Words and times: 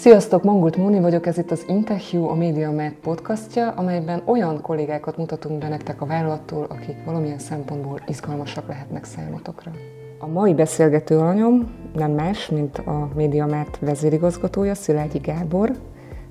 Sziasztok, 0.00 0.42
Mongult 0.42 0.76
Móni 0.76 1.00
vagyok, 1.00 1.26
ez 1.26 1.38
itt 1.38 1.50
az 1.50 1.64
Interview, 1.68 2.28
a 2.28 2.34
MediaMed 2.34 2.92
podcastja, 2.92 3.70
amelyben 3.70 4.22
olyan 4.24 4.60
kollégákat 4.60 5.16
mutatunk 5.16 5.58
be 5.58 5.68
nektek 5.68 6.00
a 6.00 6.06
vállalattól, 6.06 6.66
akik 6.68 7.04
valamilyen 7.04 7.38
szempontból 7.38 8.02
izgalmasak 8.06 8.68
lehetnek 8.68 9.04
számotokra. 9.04 9.72
A 10.18 10.26
mai 10.26 10.54
beszélgető 10.54 11.18
alanyom 11.18 11.74
nem 11.94 12.10
más, 12.10 12.48
mint 12.48 12.78
a 12.78 13.08
MediaMed 13.14 13.78
vezérigazgatója, 13.80 14.74
Szilágyi 14.74 15.18
Gábor. 15.18 15.70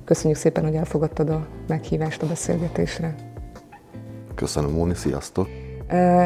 Köszönjük 0.04 0.40
szépen, 0.40 0.64
hogy 0.64 0.76
elfogadtad 0.76 1.30
a 1.30 1.48
meghívást 1.68 2.22
a 2.22 2.28
beszélgetésre. 2.28 3.16
Köszönöm, 4.36 4.72
Móni, 4.72 4.94
sziasztok! 4.94 5.69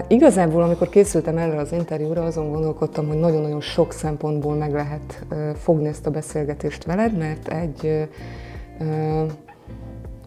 Igazából, 0.07 0.63
amikor 0.63 0.89
készültem 0.89 1.37
erre 1.37 1.57
az 1.57 1.71
interjúra, 1.71 2.23
azon 2.23 2.51
gondolkodtam, 2.51 3.07
hogy 3.07 3.19
nagyon-nagyon 3.19 3.61
sok 3.61 3.91
szempontból 3.91 4.55
meg 4.55 4.73
lehet 4.73 5.25
fogni 5.55 5.87
ezt 5.87 6.07
a 6.07 6.11
beszélgetést 6.11 6.83
veled, 6.83 7.17
mert 7.17 7.47
egy 7.47 8.07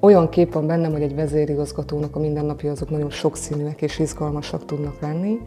olyan 0.01 0.29
kép 0.29 0.53
van 0.53 0.67
bennem, 0.67 0.93
hogy 0.93 1.03
egy 1.03 1.15
vezérigazgatónak 1.15 2.17
a 2.17 2.19
mindennapi 2.19 2.69
azok 2.69 2.91
nagyon 2.91 3.11
sokszínűek 3.11 3.83
és 3.83 3.99
izgalmasak 3.99 4.65
tudnak 4.65 5.01
lenni. 5.01 5.39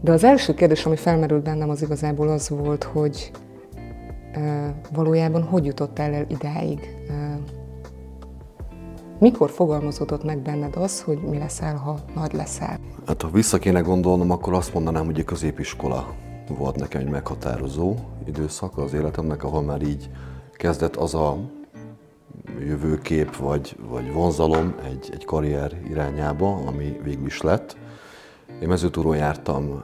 De 0.00 0.12
az 0.12 0.24
első 0.24 0.54
kérdés, 0.54 0.86
ami 0.86 0.96
felmerült 0.96 1.42
bennem, 1.42 1.70
az 1.70 1.82
igazából 1.82 2.28
az 2.28 2.48
volt, 2.48 2.82
hogy 2.84 3.30
valójában 4.92 5.42
hogy 5.42 5.64
jutottál 5.64 6.12
el 6.12 6.26
idáig? 6.28 6.96
Mikor 9.18 9.50
fogalmazódott 9.50 10.24
meg 10.24 10.38
benned 10.38 10.76
az, 10.76 11.02
hogy 11.02 11.18
mi 11.30 11.38
leszel, 11.38 11.76
ha 11.76 11.98
nagy 12.14 12.32
leszel? 12.32 12.78
Hát 13.08 13.22
ha 13.22 13.30
vissza 13.30 13.58
kéne 13.58 13.80
gondolnom, 13.80 14.30
akkor 14.30 14.52
azt 14.52 14.74
mondanám, 14.74 15.04
hogy 15.04 15.20
a 15.20 15.24
középiskola 15.24 16.14
volt 16.48 16.76
nekem 16.76 17.00
egy 17.00 17.08
meghatározó 17.08 17.94
időszak 18.26 18.78
az 18.78 18.92
életemnek, 18.92 19.44
ahol 19.44 19.62
már 19.62 19.82
így 19.82 20.10
kezdett 20.52 20.96
az 20.96 21.14
a 21.14 21.36
jövőkép 22.60 23.36
vagy, 23.36 23.76
vagy 23.88 24.12
vonzalom 24.12 24.74
egy, 24.84 25.08
egy 25.12 25.24
karrier 25.24 25.80
irányába, 25.88 26.54
ami 26.66 27.00
végül 27.02 27.26
is 27.26 27.40
lett. 27.40 27.76
Én 28.62 28.68
mezőtúron 28.68 29.16
jártam 29.16 29.82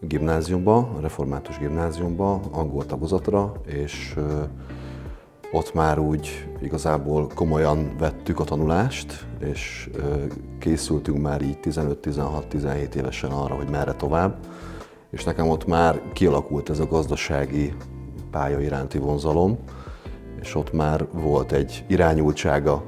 gimnáziumba, 0.00 0.90
református 1.00 1.58
gimnáziumba, 1.58 2.40
angol 2.50 2.86
tagozatra, 2.86 3.52
és 3.66 4.14
ott 5.54 5.74
már 5.74 5.98
úgy 5.98 6.48
igazából 6.60 7.28
komolyan 7.34 7.96
vettük 7.98 8.40
a 8.40 8.44
tanulást, 8.44 9.26
és 9.38 9.90
készültünk 10.58 11.22
már 11.22 11.42
így 11.42 11.58
15-16-17 11.62 12.94
évesen 12.94 13.30
arra, 13.30 13.54
hogy 13.54 13.70
merre 13.70 13.92
tovább. 13.92 14.36
És 15.10 15.24
nekem 15.24 15.48
ott 15.48 15.66
már 15.66 16.00
kialakult 16.12 16.70
ez 16.70 16.78
a 16.78 16.86
gazdasági 16.86 17.74
pálya 18.30 18.60
iránti 18.60 18.98
vonzalom, 18.98 19.58
és 20.40 20.54
ott 20.54 20.72
már 20.72 21.06
volt 21.12 21.52
egy 21.52 21.84
irányultsága 21.88 22.84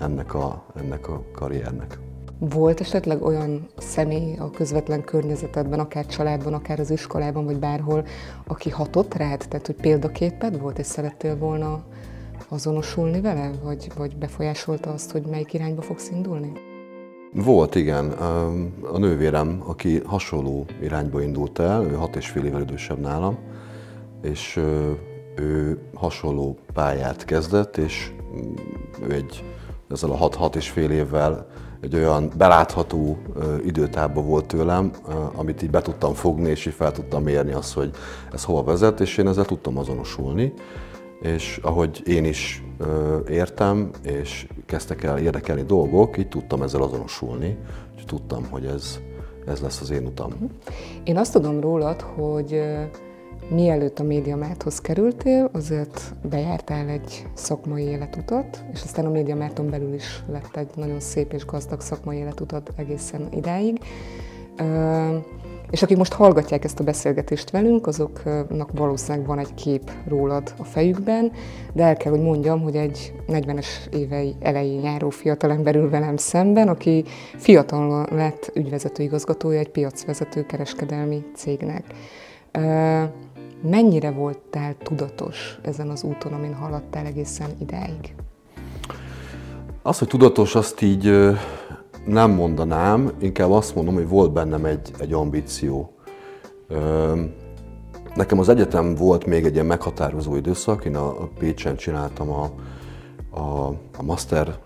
ennek 0.00 0.34
a, 0.34 0.64
ennek 0.74 1.08
a 1.08 1.22
karriernek. 1.32 1.98
Volt 2.38 2.80
esetleg 2.80 3.22
olyan 3.22 3.66
személy 3.78 4.36
a 4.36 4.50
közvetlen 4.50 5.04
környezetedben, 5.04 5.78
akár 5.78 6.06
családban, 6.06 6.54
akár 6.54 6.80
az 6.80 6.90
iskolában, 6.90 7.44
vagy 7.44 7.58
bárhol, 7.58 8.04
aki 8.46 8.70
hatott 8.70 9.14
rád? 9.14 9.44
Tehát, 9.48 9.66
hogy 9.66 9.74
példaképed 9.74 10.60
volt, 10.60 10.78
és 10.78 10.86
szerettél 10.86 11.36
volna 11.36 11.84
azonosulni 12.54 13.20
vele, 13.20 13.50
vagy, 13.62 13.88
vagy 13.96 14.16
befolyásolta 14.16 14.92
azt, 14.92 15.10
hogy 15.10 15.22
melyik 15.30 15.52
irányba 15.52 15.82
fogsz 15.82 16.10
indulni? 16.10 16.52
Volt, 17.32 17.74
igen. 17.74 18.10
A 18.92 18.98
nővérem, 18.98 19.62
aki 19.66 20.00
hasonló 20.04 20.66
irányba 20.82 21.22
indult 21.22 21.58
el, 21.58 21.84
ő 21.84 21.94
hat 21.94 22.16
és 22.16 22.28
fél 22.28 22.44
évvel 22.44 22.60
idősebb 22.60 23.00
nálam, 23.00 23.38
és 24.22 24.60
ő 25.36 25.78
hasonló 25.94 26.58
pályát 26.72 27.24
kezdett, 27.24 27.76
és 27.76 28.12
ő 29.08 29.12
egy, 29.12 29.44
ezzel 29.90 30.10
a 30.10 30.16
hat-hat 30.16 30.56
és 30.56 30.70
fél 30.70 30.90
évvel 30.90 31.46
egy 31.80 31.94
olyan 31.94 32.30
belátható 32.36 33.18
időtába 33.64 34.22
volt 34.22 34.46
tőlem, 34.46 34.90
amit 35.34 35.62
így 35.62 35.70
be 35.70 35.82
tudtam 35.82 36.12
fogni, 36.12 36.50
és 36.50 36.66
így 36.66 36.74
fel 36.74 36.92
tudtam 36.92 37.22
mérni 37.22 37.52
azt, 37.52 37.74
hogy 37.74 37.90
ez 38.32 38.44
hova 38.44 38.62
vezet, 38.62 39.00
és 39.00 39.18
én 39.18 39.28
ezzel 39.28 39.44
tudtam 39.44 39.78
azonosulni 39.78 40.52
és 41.24 41.58
ahogy 41.62 42.02
én 42.06 42.24
is 42.24 42.62
ö, 42.78 43.18
értem, 43.28 43.90
és 44.02 44.46
kezdtek 44.66 45.02
el 45.02 45.18
érdekelni 45.18 45.62
dolgok, 45.62 46.18
így 46.18 46.28
tudtam 46.28 46.62
ezzel 46.62 46.82
azonosulni, 46.82 47.56
és 47.96 48.04
tudtam, 48.04 48.44
hogy 48.50 48.64
ez, 48.64 48.98
ez 49.46 49.60
lesz 49.60 49.80
az 49.80 49.90
én 49.90 50.06
utam. 50.06 50.30
Mhm. 50.30 50.44
Én 51.04 51.16
azt 51.16 51.32
tudom 51.32 51.60
rólad, 51.60 52.00
hogy 52.00 52.62
mielőtt 53.48 53.98
a 53.98 54.02
médiamárthoz 54.02 54.80
kerültél, 54.80 55.48
azért 55.52 56.14
bejártál 56.30 56.88
egy 56.88 57.26
szakmai 57.34 57.82
életutat, 57.82 58.64
és 58.72 58.82
aztán 58.82 59.06
a 59.06 59.10
médiamárton 59.10 59.70
belül 59.70 59.94
is 59.94 60.22
lett 60.30 60.56
egy 60.56 60.70
nagyon 60.74 61.00
szép 61.00 61.32
és 61.32 61.44
gazdag 61.44 61.80
szakmai 61.80 62.16
életutat 62.16 62.70
egészen 62.76 63.28
idáig. 63.30 63.80
És 65.70 65.82
akik 65.82 65.96
most 65.96 66.12
hallgatják 66.12 66.64
ezt 66.64 66.80
a 66.80 66.84
beszélgetést 66.84 67.50
velünk, 67.50 67.86
azoknak 67.86 68.70
valószínűleg 68.72 69.26
van 69.26 69.38
egy 69.38 69.54
kép 69.54 69.90
rólad 70.08 70.54
a 70.58 70.64
fejükben, 70.64 71.32
de 71.72 71.82
el 71.82 71.96
kell, 71.96 72.12
hogy 72.12 72.22
mondjam, 72.22 72.62
hogy 72.62 72.76
egy 72.76 73.14
40-es 73.28 73.66
évei 73.92 74.34
elején 74.40 74.82
járó 74.82 75.10
fiatalember 75.10 75.76
ül 75.76 75.90
velem 75.90 76.16
szemben, 76.16 76.68
aki 76.68 77.04
fiatal 77.36 78.06
lett 78.10 78.50
ügyvezető 78.54 79.02
igazgatója 79.02 79.58
egy 79.58 79.70
piacvezető 79.70 80.46
kereskedelmi 80.46 81.24
cégnek. 81.34 81.84
Mennyire 83.62 84.10
voltál 84.10 84.74
tudatos 84.82 85.58
ezen 85.62 85.88
az 85.88 86.02
úton, 86.02 86.32
amin 86.32 86.54
haladtál 86.54 87.06
egészen 87.06 87.48
idáig? 87.60 88.14
Az, 89.82 89.98
hogy 89.98 90.08
tudatos, 90.08 90.54
azt 90.54 90.82
így 90.82 91.32
nem 92.06 92.30
mondanám, 92.30 93.10
inkább 93.18 93.50
azt 93.50 93.74
mondom, 93.74 93.94
hogy 93.94 94.08
volt 94.08 94.32
bennem 94.32 94.64
egy, 94.64 94.90
egy 94.98 95.12
ambíció. 95.12 95.92
Nekem 98.14 98.38
az 98.38 98.48
egyetem 98.48 98.94
volt 98.94 99.26
még 99.26 99.44
egy 99.44 99.52
ilyen 99.54 99.66
meghatározó 99.66 100.36
időszak, 100.36 100.84
én 100.84 100.96
a 100.96 101.28
Pécsen 101.38 101.76
csináltam 101.76 102.30
a, 102.30 102.50
a, 103.30 103.66
a 103.96 104.02
master 104.02 104.58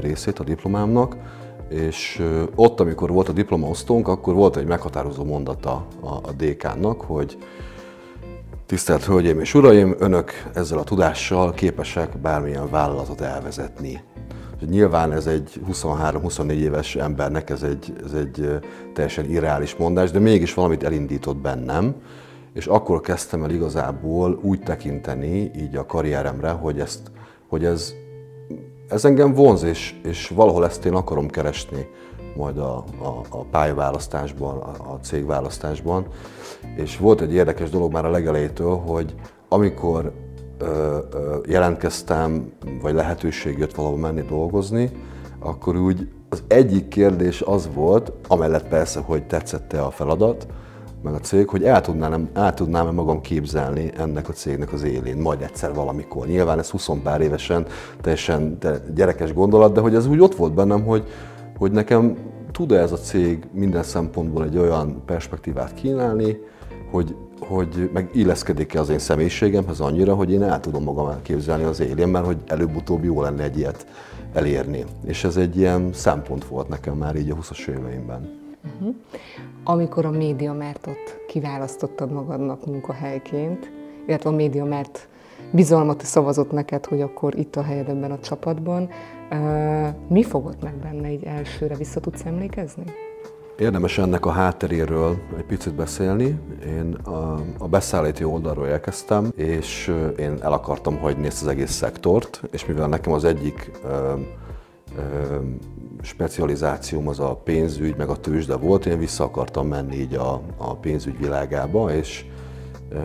részét 0.00 0.38
a 0.38 0.44
diplomámnak, 0.44 1.16
és 1.68 2.22
ott, 2.54 2.80
amikor 2.80 3.10
volt 3.10 3.28
a 3.28 3.32
diplomaosztónk, 3.32 4.08
akkor 4.08 4.34
volt 4.34 4.56
egy 4.56 4.66
meghatározó 4.66 5.24
mondata 5.24 5.86
a, 6.00 6.08
a 6.08 6.32
DK-nak, 6.36 7.00
hogy 7.00 7.38
tisztelt 8.66 9.04
Hölgyeim 9.04 9.40
és 9.40 9.54
Uraim, 9.54 9.94
Önök 9.98 10.30
ezzel 10.54 10.78
a 10.78 10.84
tudással 10.84 11.52
képesek 11.52 12.18
bármilyen 12.18 12.70
vállalatot 12.70 13.20
elvezetni. 13.20 14.02
Nyilván 14.66 15.12
ez 15.12 15.26
egy 15.26 15.60
23-24 15.70 16.50
éves 16.50 16.96
embernek 16.96 17.50
ez 17.50 17.62
egy, 17.62 17.92
ez 18.04 18.12
egy 18.12 18.58
teljesen 18.94 19.30
irreális 19.30 19.76
mondás, 19.76 20.10
de 20.10 20.18
mégis 20.18 20.54
valamit 20.54 20.82
elindított 20.82 21.36
bennem, 21.36 21.94
és 22.52 22.66
akkor 22.66 23.00
kezdtem 23.00 23.42
el 23.42 23.50
igazából 23.50 24.38
úgy 24.42 24.60
tekinteni 24.60 25.50
így 25.56 25.76
a 25.76 25.86
karrieremre, 25.86 26.50
hogy, 26.50 26.80
ezt, 26.80 27.10
hogy 27.48 27.64
ez, 27.64 27.92
ez 28.88 29.04
engem 29.04 29.34
vonz, 29.34 29.62
és, 29.62 30.00
és 30.02 30.28
valahol 30.28 30.64
ezt 30.64 30.84
én 30.84 30.94
akarom 30.94 31.28
keresni 31.28 31.86
majd 32.36 32.58
a, 32.58 32.76
a, 32.98 33.20
a 33.28 33.44
pályaválasztásban, 33.50 34.58
a, 34.58 34.92
a 34.92 34.98
cégválasztásban. 35.02 36.06
És 36.76 36.96
volt 36.96 37.20
egy 37.20 37.32
érdekes 37.32 37.70
dolog 37.70 37.92
már 37.92 38.04
a 38.04 38.10
legelejétől, 38.10 38.76
hogy 38.76 39.14
amikor 39.48 40.12
jelentkeztem, 41.46 42.52
vagy 42.82 42.94
lehetőség 42.94 43.58
jött 43.58 43.74
valahol 43.74 43.98
menni 43.98 44.22
dolgozni, 44.22 44.90
akkor 45.38 45.76
úgy 45.76 46.08
az 46.28 46.42
egyik 46.46 46.88
kérdés 46.88 47.40
az 47.40 47.68
volt, 47.74 48.12
amellett 48.28 48.68
persze, 48.68 49.00
hogy 49.00 49.26
tetszette 49.26 49.82
a 49.82 49.90
feladat, 49.90 50.46
meg 51.02 51.14
a 51.14 51.18
cég, 51.18 51.48
hogy 51.48 51.64
el 51.64 51.80
tudnám, 51.80 52.28
el 52.34 52.54
tudnám-e 52.54 52.90
magam 52.90 53.20
képzelni 53.20 53.90
ennek 53.96 54.28
a 54.28 54.32
cégnek 54.32 54.72
az 54.72 54.82
élén, 54.82 55.16
majd 55.16 55.42
egyszer 55.42 55.74
valamikor. 55.74 56.26
Nyilván 56.26 56.58
ez 56.58 56.70
20 56.70 56.88
pár 57.02 57.20
évesen 57.20 57.66
teljesen 58.00 58.58
gyerekes 58.94 59.32
gondolat, 59.32 59.72
de 59.72 59.80
hogy 59.80 59.94
ez 59.94 60.06
úgy 60.06 60.20
ott 60.20 60.34
volt 60.34 60.54
bennem, 60.54 60.84
hogy, 60.84 61.04
hogy 61.58 61.70
nekem 61.70 62.16
tud-e 62.52 62.78
ez 62.78 62.92
a 62.92 62.96
cég 62.96 63.46
minden 63.52 63.82
szempontból 63.82 64.44
egy 64.44 64.58
olyan 64.58 65.02
perspektívát 65.06 65.74
kínálni, 65.74 66.38
hogy 66.90 67.16
hogy 67.38 67.90
meg 67.92 68.10
illeszkedik-e 68.12 68.80
az 68.80 68.88
én 68.88 68.98
személyiségemhez 68.98 69.80
annyira, 69.80 70.14
hogy 70.14 70.32
én 70.32 70.42
el 70.42 70.60
tudom 70.60 70.82
magam 70.82 71.08
elképzelni 71.08 71.64
az 71.64 71.80
élén, 71.80 72.08
mert 72.08 72.26
hogy 72.26 72.36
előbb-utóbb 72.46 73.04
jó 73.04 73.22
lenne 73.22 73.42
egy 73.42 73.58
ilyet 73.58 73.86
elérni. 74.32 74.84
És 75.04 75.24
ez 75.24 75.36
egy 75.36 75.56
ilyen 75.56 75.92
szempont 75.92 76.44
volt 76.44 76.68
nekem 76.68 76.96
már 76.96 77.16
így 77.16 77.30
a 77.30 77.34
20-as 77.34 77.68
éveimben. 77.68 78.38
Uh-huh. 78.74 78.94
Amikor 79.64 80.06
a 80.06 80.10
médiamártot 80.10 81.24
kiválasztottad 81.28 82.12
magadnak 82.12 82.66
munkahelyként, 82.66 83.70
illetve 84.06 84.30
a 84.30 84.32
médiamárt 84.32 85.08
bizalmat 85.50 86.04
szavazott 86.04 86.50
neked, 86.50 86.86
hogy 86.86 87.00
akkor 87.00 87.38
itt 87.38 87.56
a 87.56 87.62
helyed 87.62 87.88
ebben 87.88 88.10
a 88.10 88.18
csapatban, 88.18 88.88
mi 90.08 90.22
fogott 90.22 90.62
meg 90.62 90.74
benne 90.74 91.12
így 91.12 91.24
elsőre? 91.24 91.76
Vissza 91.76 92.00
tudsz 92.00 92.24
emlékezni? 92.24 92.84
Érdemes 93.58 93.98
ennek 93.98 94.26
a 94.26 94.30
hátteréről 94.30 95.18
egy 95.36 95.44
picit 95.44 95.74
beszélni. 95.74 96.38
Én 96.66 96.94
a, 96.94 97.34
a 97.58 97.68
beszállítói 97.68 98.24
oldalról 98.24 98.66
érkeztem, 98.66 99.32
és 99.36 99.94
én 100.18 100.38
el 100.40 100.52
akartam 100.52 100.98
hagyni 100.98 101.26
ezt 101.26 101.42
az 101.42 101.48
egész 101.48 101.70
szektort, 101.70 102.42
és 102.50 102.66
mivel 102.66 102.88
nekem 102.88 103.12
az 103.12 103.24
egyik 103.24 103.70
ö, 103.84 104.14
ö, 104.96 105.36
specializációm 106.02 107.08
az 107.08 107.20
a 107.20 107.34
pénzügy, 107.34 107.96
meg 107.96 108.08
a 108.08 108.16
tőzsde 108.16 108.56
volt, 108.56 108.86
én 108.86 108.98
vissza 108.98 109.24
akartam 109.24 109.68
menni 109.68 109.96
így 109.96 110.14
a, 110.14 110.40
a 110.56 110.76
pénzügy 110.76 111.18
világába, 111.18 111.92
és 111.92 112.24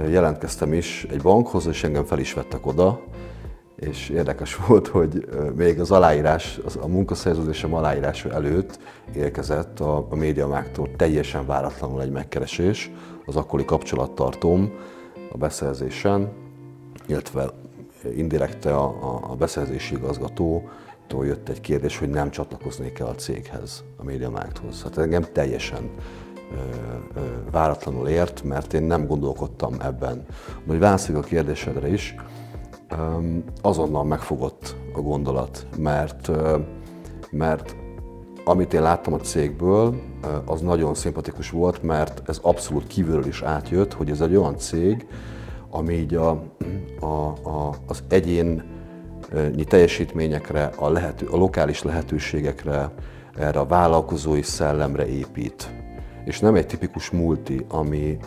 jelentkeztem 0.10 0.74
is 0.74 1.06
egy 1.10 1.22
bankhoz, 1.22 1.68
és 1.68 1.84
engem 1.84 2.04
fel 2.04 2.20
is 2.20 2.34
vettek 2.34 2.66
oda, 2.66 3.02
és 3.88 4.09
érdekes 4.09 4.56
volt, 4.68 4.88
hogy 4.88 5.27
még 5.56 5.80
az 5.80 5.91
aláírás, 5.91 6.59
a 6.81 6.88
munkaszerződésem 6.88 7.74
aláírása 7.74 8.31
előtt 8.31 8.80
érkezett 9.15 9.80
a, 9.80 10.07
a 10.09 10.15
médiamáktól 10.15 10.89
teljesen 10.95 11.45
váratlanul 11.45 12.01
egy 12.01 12.12
megkeresés, 12.12 12.91
az 13.25 13.35
akkori 13.35 13.65
kapcsolattartóm 13.65 14.71
a 15.31 15.38
beszerzésen, 15.38 16.31
illetve 17.07 17.50
indirekte 18.15 18.75
a, 18.75 18.85
a, 18.85 19.31
a 19.31 19.35
beszerzési 19.35 19.95
igazgatótól 19.95 21.25
jött 21.25 21.50
egy 21.50 21.62
kérdés, 21.62 21.97
hogy 21.97 22.09
nem 22.09 22.30
csatlakoznék 22.30 23.00
el 23.00 23.07
a 23.07 23.15
céghez, 23.15 23.83
a 23.97 24.03
médiamákthoz. 24.03 24.83
Hát 24.83 24.97
engem 24.97 25.25
teljesen 25.31 25.89
váratlanul 27.51 28.07
ért, 28.07 28.44
mert 28.44 28.74
én 28.74 28.83
nem 28.83 29.07
gondolkodtam 29.07 29.75
ebben. 29.81 30.25
Hogy 30.68 30.80
válaszoljak 30.80 31.24
a 31.24 31.27
kérdésedre 31.27 31.88
is, 31.88 32.15
azonnal 33.62 34.03
megfogott 34.03 34.75
a 34.94 35.01
gondolat, 35.01 35.68
mert, 35.77 36.31
mert 37.31 37.75
amit 38.45 38.74
én 38.74 38.81
láttam 38.81 39.13
a 39.13 39.18
cégből, 39.18 39.95
az 40.45 40.62
nagyon 40.62 40.94
szimpatikus 40.94 41.50
volt, 41.50 41.83
mert 41.83 42.30
ez 42.30 42.39
abszolút 42.41 42.88
kívülről 42.88 43.25
is 43.25 43.41
átjött, 43.41 43.94
hogy 43.94 44.09
ez 44.09 44.21
egy 44.21 44.35
olyan 44.35 44.57
cég, 44.57 45.07
ami 45.69 45.94
így 45.94 46.15
a, 46.15 46.30
a, 47.00 47.06
a, 47.44 47.74
az 47.88 48.03
egyéni 48.09 49.63
teljesítményekre, 49.63 50.69
a, 50.77 50.89
lehető, 50.89 51.25
a 51.25 51.38
lokális 51.38 51.83
lehetőségekre, 51.83 52.91
erre 53.35 53.59
a 53.59 53.65
vállalkozói 53.65 54.41
szellemre 54.41 55.07
épít. 55.07 55.71
És 56.25 56.39
nem 56.39 56.56
egy 56.56 56.68
tipikus 56.68 57.09
multi, 57.09 57.65
ami 57.69 58.18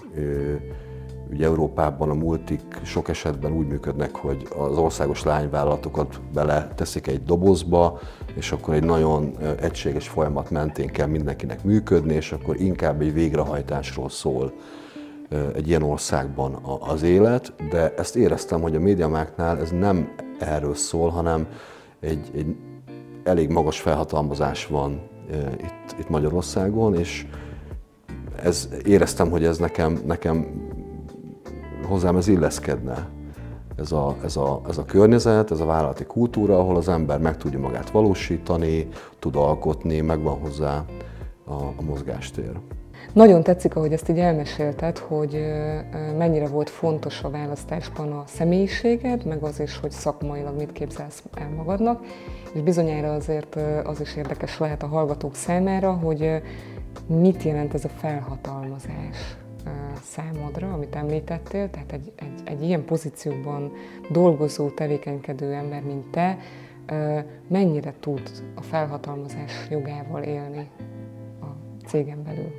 Ugye 1.30 1.46
Európában 1.46 2.10
a 2.10 2.14
multik 2.14 2.60
sok 2.84 3.08
esetben 3.08 3.52
úgy 3.52 3.66
működnek, 3.66 4.16
hogy 4.16 4.48
az 4.58 4.78
országos 4.78 5.22
lányvállalatokat 5.22 6.20
bele 6.34 6.68
teszik 6.74 7.06
egy 7.06 7.22
dobozba, 7.22 7.98
és 8.34 8.52
akkor 8.52 8.74
egy 8.74 8.84
nagyon 8.84 9.36
egységes 9.60 10.08
folyamat 10.08 10.50
mentén 10.50 10.88
kell 10.88 11.06
mindenkinek 11.06 11.64
működni, 11.64 12.14
és 12.14 12.32
akkor 12.32 12.60
inkább 12.60 13.00
egy 13.00 13.12
végrehajtásról 13.12 14.08
szól 14.08 14.52
egy 15.54 15.68
ilyen 15.68 15.82
országban 15.82 16.58
az 16.80 17.02
élet, 17.02 17.52
de 17.70 17.94
ezt 17.94 18.16
éreztem, 18.16 18.60
hogy 18.60 18.74
a 18.74 18.80
médiamáknál 18.80 19.58
ez 19.58 19.70
nem 19.70 20.14
erről 20.38 20.74
szól, 20.74 21.10
hanem 21.10 21.46
egy, 22.00 22.30
egy 22.34 22.56
elég 23.24 23.48
magas 23.48 23.80
felhatalmazás 23.80 24.66
van 24.66 25.00
itt, 25.56 25.98
itt 25.98 26.08
Magyarországon, 26.08 26.94
és 26.94 27.26
ez, 28.42 28.68
éreztem, 28.84 29.30
hogy 29.30 29.44
ez 29.44 29.58
nekem, 29.58 29.98
nekem 30.06 30.65
hozzám 31.84 32.16
ez 32.16 32.28
illeszkedne. 32.28 33.08
Ez 33.76 33.92
a, 33.92 34.16
ez, 34.24 34.36
a, 34.36 34.60
ez 34.68 34.78
a 34.78 34.84
környezet, 34.84 35.50
ez 35.50 35.60
a 35.60 35.64
vállalati 35.64 36.04
kultúra, 36.04 36.58
ahol 36.58 36.76
az 36.76 36.88
ember 36.88 37.18
meg 37.18 37.36
tudja 37.36 37.58
magát 37.58 37.90
valósítani, 37.90 38.88
tud 39.18 39.36
alkotni, 39.36 40.00
megvan 40.00 40.38
hozzá 40.38 40.84
a, 41.44 41.52
a 41.52 41.82
mozgástér. 41.82 42.52
Nagyon 43.12 43.42
tetszik, 43.42 43.76
ahogy 43.76 43.92
ezt 43.92 44.08
így 44.08 44.18
elmesélted, 44.18 44.98
hogy 44.98 45.44
mennyire 46.18 46.46
volt 46.46 46.70
fontos 46.70 47.22
a 47.22 47.30
választásban 47.30 48.12
a 48.12 48.24
személyiséged, 48.26 49.24
meg 49.24 49.42
az 49.42 49.60
is, 49.60 49.78
hogy 49.78 49.90
szakmailag 49.90 50.56
mit 50.56 50.72
képzelsz 50.72 51.22
el 51.34 51.50
magadnak, 51.56 52.04
és 52.52 52.60
bizonyára 52.60 53.14
azért 53.14 53.56
az 53.84 54.00
is 54.00 54.16
érdekes 54.16 54.58
lehet 54.58 54.82
a 54.82 54.86
hallgatók 54.86 55.34
számára, 55.34 55.92
hogy 55.92 56.42
mit 57.06 57.42
jelent 57.42 57.74
ez 57.74 57.84
a 57.84 57.88
felhatalmazás 57.88 59.36
számodra, 60.02 60.72
amit 60.72 60.94
említettél, 60.94 61.70
tehát 61.70 61.92
egy, 61.92 62.12
egy, 62.16 62.42
egy 62.44 62.62
ilyen 62.62 62.84
pozícióban 62.84 63.72
dolgozó, 64.10 64.70
tevékenykedő 64.70 65.52
ember, 65.52 65.82
mint 65.82 66.10
te, 66.10 66.38
mennyire 67.48 67.94
tud 68.00 68.30
a 68.54 68.62
felhatalmazás 68.62 69.52
jogával 69.70 70.22
élni 70.22 70.70
a 71.40 71.46
cégen 71.86 72.22
belül? 72.22 72.52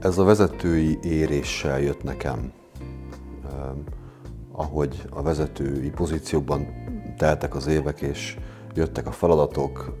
Ez 0.00 0.18
a 0.18 0.24
vezetői 0.24 0.98
éréssel 1.02 1.80
jött 1.80 2.02
nekem. 2.02 2.52
Ahogy 4.52 5.02
a 5.10 5.22
vezetői 5.22 5.90
pozíciókban 5.90 6.66
teltek 7.16 7.54
az 7.54 7.66
évek, 7.66 8.00
és 8.00 8.38
jöttek 8.74 9.06
a 9.06 9.10
feladatok, 9.10 9.96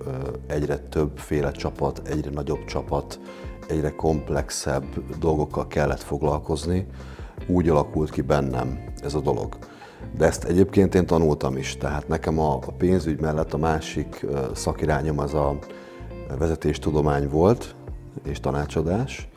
egyre 0.46 0.78
többféle 0.78 1.50
csapat, 1.50 2.08
egyre 2.08 2.30
nagyobb 2.30 2.64
csapat, 2.64 3.20
egyre 3.68 3.94
komplexebb 3.94 5.18
dolgokkal 5.18 5.66
kellett 5.66 6.02
foglalkozni, 6.02 6.86
úgy 7.46 7.68
alakult 7.68 8.10
ki 8.10 8.20
bennem 8.20 8.84
ez 9.02 9.14
a 9.14 9.20
dolog. 9.20 9.56
De 10.16 10.26
ezt 10.26 10.44
egyébként 10.44 10.94
én 10.94 11.06
tanultam 11.06 11.56
is, 11.56 11.76
tehát 11.76 12.08
nekem 12.08 12.38
a, 12.38 12.58
pénzügy 12.58 13.20
mellett 13.20 13.52
a 13.52 13.58
másik 13.58 14.26
szakirányom 14.54 15.18
az 15.18 15.34
a 15.34 15.58
vezetéstudomány 16.38 17.28
volt, 17.28 17.74
és 18.24 18.40
tanácsadás, 18.40 19.28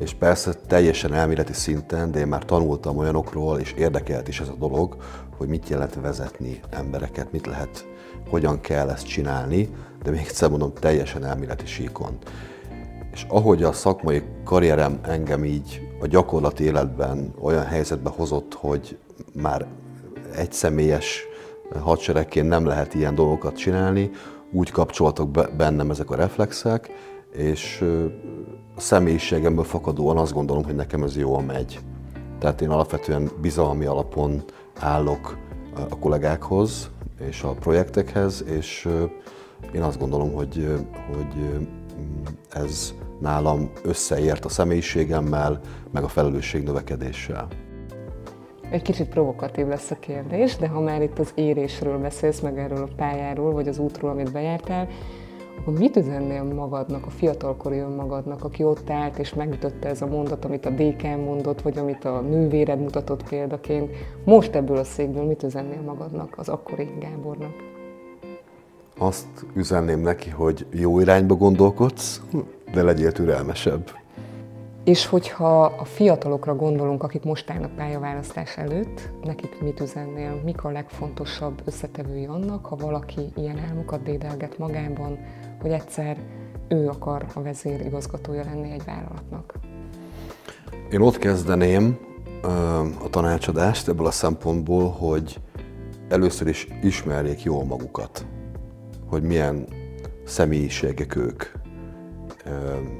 és 0.00 0.14
persze 0.14 0.52
teljesen 0.52 1.12
elméleti 1.12 1.52
szinten, 1.52 2.10
de 2.10 2.18
én 2.18 2.26
már 2.26 2.44
tanultam 2.44 2.96
olyanokról, 2.96 3.58
és 3.58 3.72
érdekelt 3.72 4.28
is 4.28 4.40
ez 4.40 4.48
a 4.48 4.56
dolog, 4.58 4.96
hogy 5.36 5.48
mit 5.48 5.68
jelent 5.68 5.94
vezetni 5.94 6.60
embereket, 6.70 7.32
mit 7.32 7.46
lehet, 7.46 7.86
hogyan 8.28 8.60
kell 8.60 8.90
ezt 8.90 9.06
csinálni, 9.06 9.68
de 10.02 10.10
még 10.10 10.20
egyszer 10.20 10.50
mondom, 10.50 10.72
teljesen 10.74 11.24
elméleti 11.24 11.66
síkon. 11.66 12.18
És 13.12 13.26
ahogy 13.28 13.62
a 13.62 13.72
szakmai 13.72 14.22
karrierem 14.44 14.98
engem 15.02 15.44
így 15.44 15.80
a 16.00 16.06
gyakorlati 16.06 16.64
életben 16.64 17.34
olyan 17.40 17.64
helyzetbe 17.64 18.10
hozott, 18.10 18.54
hogy 18.54 18.98
már 19.32 19.66
egy 20.36 20.52
személyes 20.52 21.24
hadseregként 21.80 22.48
nem 22.48 22.66
lehet 22.66 22.94
ilyen 22.94 23.14
dolgokat 23.14 23.56
csinálni, 23.56 24.10
úgy 24.52 24.70
kapcsoltak 24.70 25.56
bennem 25.56 25.90
ezek 25.90 26.10
a 26.10 26.16
reflexek, 26.16 26.90
és 27.32 27.84
a 28.76 28.80
személyiségemből 28.80 29.64
fakadóan 29.64 30.16
azt 30.16 30.32
gondolom, 30.32 30.64
hogy 30.64 30.74
nekem 30.74 31.02
ez 31.02 31.16
jól 31.16 31.42
megy. 31.42 31.80
Tehát 32.38 32.60
én 32.60 32.70
alapvetően 32.70 33.30
bizalmi 33.40 33.84
alapon 33.84 34.44
állok 34.78 35.36
a 35.90 35.98
kollégákhoz 35.98 36.90
és 37.28 37.42
a 37.42 37.52
projektekhez, 37.52 38.44
és 38.48 38.88
én 39.72 39.82
azt 39.82 39.98
gondolom, 39.98 40.32
hogy, 40.32 40.66
hogy 41.16 41.68
ez 42.50 42.94
nálam 43.20 43.70
összeért 43.84 44.44
a 44.44 44.48
személyiségemmel, 44.48 45.60
meg 45.92 46.02
a 46.02 46.08
felelősség 46.08 46.62
növekedéssel. 46.62 47.48
Egy 48.70 48.82
kicsit 48.82 49.08
provokatív 49.08 49.66
lesz 49.66 49.90
a 49.90 49.98
kérdés, 49.98 50.56
de 50.56 50.68
ha 50.68 50.80
már 50.80 51.02
itt 51.02 51.18
az 51.18 51.32
érésről 51.34 51.98
beszélsz, 51.98 52.40
meg 52.40 52.58
erről 52.58 52.82
a 52.82 52.94
pályáról, 52.96 53.52
vagy 53.52 53.68
az 53.68 53.78
útról, 53.78 54.10
amit 54.10 54.32
bejártál, 54.32 54.88
akkor 55.60 55.78
mit 55.78 55.96
üzennél 55.96 56.42
magadnak, 56.42 57.06
a 57.06 57.10
fiatalkori 57.10 57.78
önmagadnak, 57.78 58.44
aki 58.44 58.64
ott 58.64 58.90
állt 58.90 59.18
és 59.18 59.34
megütötte 59.34 59.88
ez 59.88 60.02
a 60.02 60.06
mondat, 60.06 60.44
amit 60.44 60.66
a 60.66 60.70
DK 60.70 61.02
mondott, 61.02 61.62
vagy 61.62 61.78
amit 61.78 62.04
a 62.04 62.20
nővéred 62.20 62.80
mutatott 62.80 63.28
példaként. 63.28 63.90
Most 64.24 64.54
ebből 64.54 64.76
a 64.76 64.84
székből 64.84 65.24
mit 65.24 65.42
üzennél 65.42 65.80
magadnak, 65.80 66.34
az 66.38 66.48
akkori 66.48 66.88
Gábornak? 67.00 67.69
Azt 69.02 69.26
üzenném 69.54 70.00
neki, 70.00 70.30
hogy 70.30 70.66
jó 70.70 71.00
irányba 71.00 71.34
gondolkodsz, 71.34 72.20
de 72.72 72.82
legyél 72.82 73.12
türelmesebb. 73.12 73.90
És 74.84 75.06
hogyha 75.06 75.64
a 75.64 75.84
fiatalokra 75.84 76.56
gondolunk, 76.56 77.02
akik 77.02 77.22
most 77.22 77.50
állnak 77.50 77.76
pályaválasztás 77.76 78.56
előtt, 78.56 79.10
nekik 79.24 79.60
mit 79.60 79.80
üzennél? 79.80 80.40
Mik 80.44 80.64
a 80.64 80.70
legfontosabb 80.70 81.62
összetevői 81.64 82.26
annak, 82.26 82.66
ha 82.66 82.76
valaki 82.76 83.20
ilyen 83.36 83.58
álmokat 83.68 84.02
dédelget 84.02 84.58
magában, 84.58 85.18
hogy 85.60 85.70
egyszer 85.70 86.16
ő 86.68 86.88
akar 86.88 87.26
a 87.34 87.42
vezér 87.42 87.80
igazgatója 87.80 88.44
lenni 88.44 88.70
egy 88.70 88.84
vállalatnak? 88.84 89.54
Én 90.90 91.00
ott 91.00 91.18
kezdeném 91.18 91.98
a 93.04 93.10
tanácsadást 93.10 93.88
ebből 93.88 94.06
a 94.06 94.10
szempontból, 94.10 94.90
hogy 94.90 95.40
először 96.08 96.48
is 96.48 96.68
ismerjék 96.82 97.42
jól 97.42 97.64
magukat, 97.64 98.26
hogy 99.10 99.22
milyen 99.22 99.66
személyiségek 100.24 101.16
ők, 101.16 101.44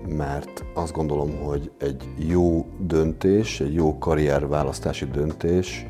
mert 0.09 0.65
azt 0.75 0.93
gondolom, 0.93 1.37
hogy 1.37 1.71
egy 1.79 2.09
jó 2.17 2.67
döntés, 2.79 3.61
egy 3.61 3.75
jó 3.75 3.99
karrierválasztási 3.99 5.05
döntés 5.05 5.87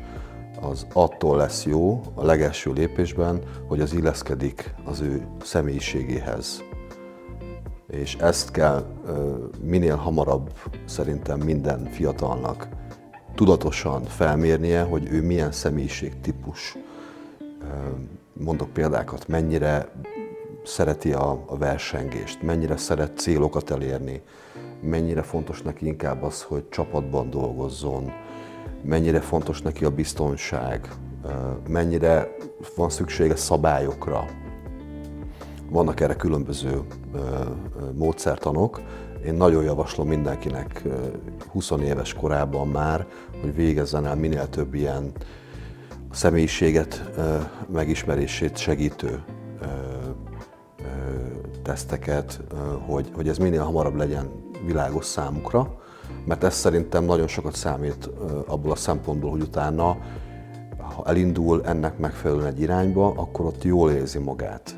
az 0.61 0.87
attól 0.93 1.37
lesz 1.37 1.65
jó 1.65 2.01
a 2.13 2.25
legelső 2.25 2.71
lépésben, 2.73 3.41
hogy 3.67 3.81
az 3.81 3.93
illeszkedik 3.93 4.73
az 4.85 5.01
ő 5.01 5.27
személyiségéhez. 5.43 6.63
És 7.87 8.15
ezt 8.15 8.51
kell 8.51 8.85
minél 9.61 9.95
hamarabb 9.95 10.53
szerintem 10.85 11.39
minden 11.39 11.85
fiatalnak 11.85 12.67
tudatosan 13.35 14.03
felmérnie, 14.03 14.81
hogy 14.81 15.07
ő 15.11 15.21
milyen 15.21 15.51
személyiségtípus. 15.51 16.77
Mondok 18.43 18.69
példákat, 18.73 19.27
mennyire 19.27 19.91
szereti 20.63 21.13
a, 21.13 21.43
a 21.45 21.57
versengést, 21.57 22.41
mennyire 22.41 22.77
szeret 22.77 23.17
célokat 23.17 23.71
elérni, 23.71 24.21
mennyire 24.81 25.21
fontos 25.21 25.61
neki 25.61 25.85
inkább 25.85 26.23
az, 26.23 26.41
hogy 26.41 26.69
csapatban 26.69 27.29
dolgozzon, 27.29 28.11
mennyire 28.83 29.19
fontos 29.19 29.61
neki 29.61 29.85
a 29.85 29.89
biztonság, 29.89 30.89
mennyire 31.67 32.35
van 32.75 32.89
szüksége 32.89 33.35
szabályokra. 33.35 34.25
Vannak 35.69 35.99
erre 35.99 36.15
különböző 36.15 36.81
módszertanok. 37.93 38.81
Én 39.25 39.33
nagyon 39.33 39.63
javaslom 39.63 40.07
mindenkinek 40.07 40.83
20 41.51 41.71
éves 41.71 42.13
korában 42.13 42.67
már, 42.67 43.07
hogy 43.41 43.55
végezzen 43.55 44.05
el 44.05 44.15
minél 44.15 44.49
több 44.49 44.73
ilyen 44.73 45.11
személyiséget 46.11 47.09
megismerését 47.67 48.57
segítő 48.57 49.23
teszteket, 51.63 52.41
hogy, 52.85 53.11
hogy 53.13 53.27
ez 53.27 53.37
minél 53.37 53.63
hamarabb 53.63 53.95
legyen 53.95 54.29
világos 54.65 55.05
számukra, 55.05 55.79
mert 56.25 56.43
ez 56.43 56.53
szerintem 56.53 57.03
nagyon 57.03 57.27
sokat 57.27 57.55
számít 57.55 58.09
abból 58.47 58.71
a 58.71 58.75
szempontból, 58.75 59.31
hogy 59.31 59.41
utána, 59.41 59.97
ha 60.95 61.03
elindul 61.05 61.61
ennek 61.65 61.97
megfelelően 61.97 62.47
egy 62.47 62.61
irányba, 62.61 63.07
akkor 63.07 63.45
ott 63.45 63.63
jól 63.63 63.91
érzi 63.91 64.19
magát, 64.19 64.75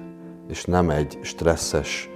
és 0.48 0.66
nem 0.66 0.90
egy 0.90 1.20
stresszes 1.22 2.10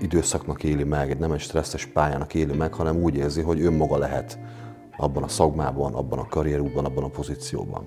időszaknak 0.00 0.64
éli 0.64 0.84
meg, 0.84 1.18
nem 1.18 1.32
egy 1.32 1.40
stresszes 1.40 1.86
pályának 1.86 2.34
éli 2.34 2.56
meg, 2.56 2.74
hanem 2.74 2.96
úgy 2.96 3.14
érzi, 3.14 3.40
hogy 3.40 3.60
önmaga 3.60 3.98
lehet 3.98 4.38
abban 5.02 5.22
a 5.22 5.28
szakmában, 5.28 5.94
abban 5.94 6.18
a 6.18 6.26
karrierúban, 6.28 6.84
abban 6.84 7.04
a 7.04 7.08
pozícióban. 7.08 7.86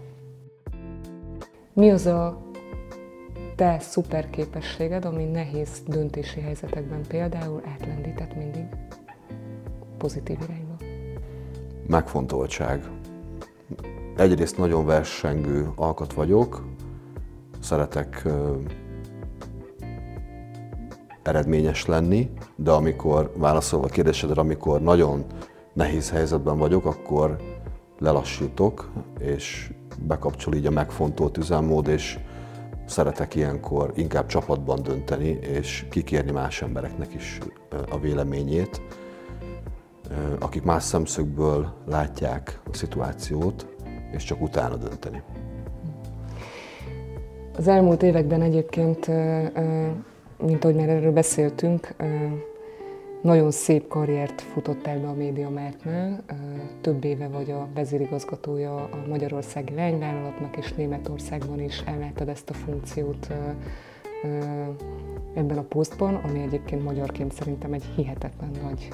Mi 1.74 1.91
az 1.91 2.05
a 2.05 2.41
te 3.55 3.79
szuper 3.79 4.29
képességed, 4.29 5.05
ami 5.05 5.24
nehéz 5.24 5.81
döntési 5.88 6.39
helyzetekben 6.39 7.01
például 7.07 7.62
átlendített 7.65 8.36
mindig 8.36 8.65
pozitív 9.98 10.38
irányba? 10.41 10.75
Megfontoltság. 11.88 12.89
Egyrészt 14.15 14.57
nagyon 14.57 14.86
versengő 14.86 15.72
alkat 15.75 16.13
vagyok, 16.13 16.65
szeretek 17.60 18.27
eredményes 21.24 21.86
lenni, 21.86 22.31
de 22.55 22.72
amikor, 22.72 23.31
válaszolva 23.36 23.86
a 23.86 23.89
kérdésedre, 23.89 24.41
amikor 24.41 24.81
nagyon 24.81 25.25
nehéz 25.75 26.12
helyzetben 26.12 26.58
vagyok, 26.58 26.86
akkor 26.86 27.38
lelassítok, 28.00 28.91
és 29.20 29.74
bekapcsol 30.00 30.53
így 30.53 30.65
a 30.65 30.72
megfontolt 30.72 31.38
üzemmód, 31.38 31.88
és 31.88 32.20
szeretek 32.86 33.36
ilyenkor 33.36 33.91
inkább 33.96 34.25
csapatban 34.25 34.84
dönteni, 34.84 35.27
és 35.41 35.86
kikérni 35.89 36.32
más 36.32 36.62
embereknek 36.62 37.13
is 37.13 37.39
a 37.89 38.00
véleményét, 38.00 38.82
akik 40.39 40.63
más 40.63 40.84
szemszögből 40.84 41.74
látják 41.86 42.60
a 42.72 42.75
szituációt, 42.75 43.67
és 44.12 44.24
csak 44.24 44.41
utána 44.41 44.75
dönteni. 44.75 45.22
Az 47.58 47.67
elmúlt 47.67 48.03
években 48.03 48.41
egyébként, 48.41 49.08
mint 50.38 50.63
ahogy 50.63 50.75
már 50.75 50.89
erről 50.89 51.12
beszéltünk, 51.12 51.96
nagyon 53.25 53.51
szép 53.51 53.88
karriert 53.88 54.41
futottál 54.41 55.00
be 55.00 55.08
a 55.08 55.13
MediaMarktnál. 55.13 56.24
Több 56.82 57.03
éve 57.03 57.27
vagy 57.27 57.51
a 57.51 57.67
vezérigazgatója 57.74 58.75
a 58.75 58.89
Magyarországi 59.10 59.74
Lányvállalatnak, 59.74 60.58
és 60.58 60.74
Németországban 60.74 61.60
is 61.62 61.79
elláttad 61.86 62.29
ezt 62.29 62.50
a 62.50 62.53
funkciót 62.53 63.27
ebben 65.34 65.58
a 65.58 65.62
posztban, 65.62 66.15
ami 66.15 66.39
egyébként 66.39 66.84
magyarként 66.84 67.34
szerintem 67.34 67.74
egy 67.74 67.84
hihetetlen 67.96 68.51
nagy 68.63 68.89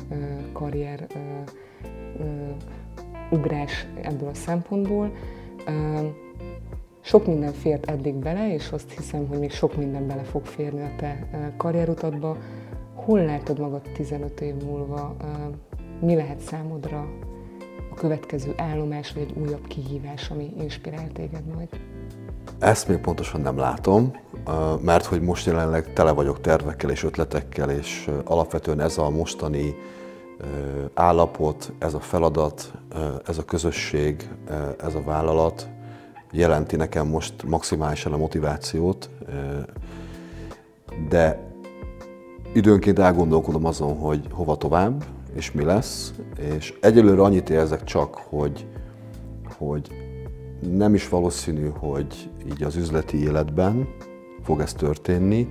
karrier 0.54 1.08
ugrás 3.32 3.88
ebből 4.02 4.30
a 4.30 4.34
szempontból. 4.34 5.12
Sok 7.02 7.28
minden 7.28 7.54
fért 7.54 7.90
eddig 7.90 8.14
bele, 8.14 8.54
és 8.54 8.72
azt 8.72 8.92
hiszem, 8.92 9.28
hogy 9.28 9.40
még 9.40 9.52
sok 9.52 9.78
minden 9.78 10.08
bele 10.08 10.24
fog 10.24 10.46
férni 10.46 10.82
a 10.82 10.92
te 10.98 11.28
karrierutadba. 11.58 12.38
Hol 12.94 13.20
látod 13.20 13.60
magad 13.60 13.82
15 13.94 14.42
év 14.42 14.56
múlva? 14.56 15.16
Mi 16.00 16.16
lehet 16.16 16.40
számodra 16.40 17.08
a 17.92 17.94
következő 17.96 18.54
állomás, 18.58 19.14
vagy 19.14 19.22
egy 19.24 19.36
újabb 19.38 19.68
kihívás, 19.68 20.30
ami 20.30 20.54
inspirál 20.60 21.08
téged 21.14 21.46
majd? 21.56 21.68
Ezt 22.60 22.88
még 22.88 22.98
pontosan 22.98 23.42
nem 23.42 23.58
látom, 23.58 24.12
mert 24.82 25.06
hogy 25.06 25.22
most 25.22 25.46
jelenleg 25.46 25.94
tele 25.94 26.12
vagyok 26.12 26.42
tervekkel 26.42 26.90
és 26.90 27.04
ötletekkel, 27.04 27.70
és 27.70 28.10
alapvetően 28.26 28.80
ez 28.80 28.98
a 28.98 29.10
mostani 29.10 29.76
állapot, 30.94 31.74
ez 31.80 31.94
a 31.94 32.00
feladat, 32.00 32.72
ez 33.28 33.38
a 33.38 33.46
közösség, 33.46 34.30
ez 34.80 34.96
a 34.96 35.04
vállalat 35.06 35.70
jelenti 36.32 36.76
nekem 36.76 37.08
most 37.08 37.44
maximálisan 37.44 38.14
a 38.14 38.18
motivációt, 38.18 39.10
de 41.10 41.51
időnként 42.54 43.00
elgondolkodom 43.00 43.66
azon, 43.66 43.98
hogy 43.98 44.28
hova 44.32 44.56
tovább, 44.56 45.04
és 45.34 45.52
mi 45.52 45.64
lesz, 45.64 46.14
és 46.58 46.78
egyelőre 46.82 47.22
annyit 47.22 47.50
érzek 47.50 47.84
csak, 47.84 48.16
hogy, 48.16 48.68
hogy 49.58 49.88
nem 50.72 50.94
is 50.94 51.10
valószínű, 51.10 51.70
hogy 51.80 52.30
így 52.52 52.64
az 52.64 52.76
üzleti 52.76 53.24
életben 53.24 53.88
fog 54.44 54.60
ez 54.60 54.74
történni, 54.74 55.48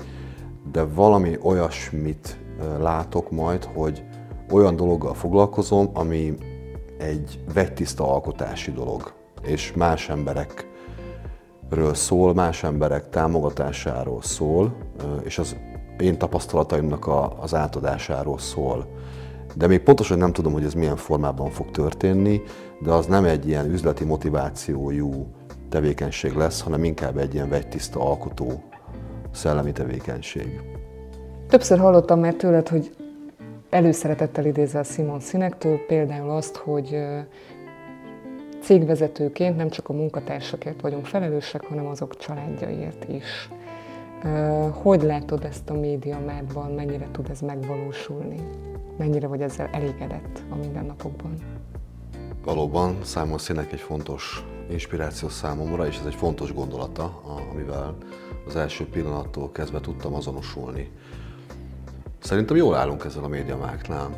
de 0.72 0.84
valami 0.84 1.38
olyasmit 1.42 2.38
látok 2.78 3.30
majd, 3.30 3.64
hogy 3.64 4.04
olyan 4.50 4.76
dologgal 4.76 5.14
foglalkozom, 5.14 5.90
ami 5.92 6.34
egy 6.98 7.40
vegytiszta 7.54 8.12
alkotási 8.12 8.70
dolog, 8.70 9.12
és 9.42 9.72
más 9.72 10.08
emberekről 10.08 11.94
szól, 11.94 12.34
más 12.34 12.62
emberek 12.62 13.08
támogatásáról 13.08 14.22
szól, 14.22 14.74
és 15.24 15.38
az 15.38 15.56
én 16.00 16.18
tapasztalataimnak 16.18 17.06
a, 17.06 17.36
az 17.40 17.54
átadásáról 17.54 18.38
szól. 18.38 18.86
De 19.54 19.66
még 19.66 19.80
pontosan 19.80 20.18
nem 20.18 20.32
tudom, 20.32 20.52
hogy 20.52 20.64
ez 20.64 20.74
milyen 20.74 20.96
formában 20.96 21.50
fog 21.50 21.70
történni, 21.70 22.42
de 22.80 22.92
az 22.92 23.06
nem 23.06 23.24
egy 23.24 23.48
ilyen 23.48 23.70
üzleti 23.70 24.04
motivációjú 24.04 25.26
tevékenység 25.68 26.34
lesz, 26.34 26.60
hanem 26.60 26.84
inkább 26.84 27.16
egy 27.16 27.34
ilyen 27.34 27.48
vegytiszta 27.48 28.00
alkotó 28.00 28.62
szellemi 29.32 29.72
tevékenység. 29.72 30.60
Többször 31.48 31.78
hallottam 31.78 32.20
már 32.20 32.34
tőled, 32.34 32.68
hogy 32.68 32.94
előszeretettel 33.70 34.44
idézel 34.44 34.82
Simon 34.82 35.20
Sinektől, 35.20 35.78
például 35.86 36.30
azt, 36.30 36.56
hogy 36.56 36.96
cégvezetőként 38.62 39.56
nem 39.56 39.68
csak 39.68 39.88
a 39.88 39.92
munkatársakért 39.92 40.80
vagyunk 40.80 41.06
felelősek, 41.06 41.64
hanem 41.64 41.86
azok 41.86 42.16
családjaiért 42.16 43.08
is. 43.08 43.48
Hogy 44.72 45.02
látod 45.02 45.44
ezt 45.44 45.70
a 45.70 45.74
médiamádban, 45.74 46.70
mennyire 46.70 47.08
tud 47.10 47.30
ez 47.30 47.40
megvalósulni? 47.40 48.40
Mennyire 48.96 49.26
vagy 49.26 49.42
ezzel 49.42 49.68
elégedett 49.72 50.42
a 50.50 50.54
mindennapokban? 50.54 51.34
Valóban 52.44 52.98
Simon 53.04 53.38
Sinek 53.38 53.72
egy 53.72 53.80
fontos 53.80 54.44
inspiráció 54.70 55.28
számomra, 55.28 55.86
és 55.86 55.98
ez 55.98 56.06
egy 56.06 56.14
fontos 56.14 56.54
gondolata, 56.54 57.20
amivel 57.50 57.96
az 58.46 58.56
első 58.56 58.86
pillanattól 58.86 59.52
kezdve 59.52 59.80
tudtam 59.80 60.14
azonosulni. 60.14 60.90
Szerintem 62.18 62.56
jól 62.56 62.74
állunk 62.74 63.04
ezzel 63.04 63.24
a 63.24 63.28
médiamáknál. 63.28 64.10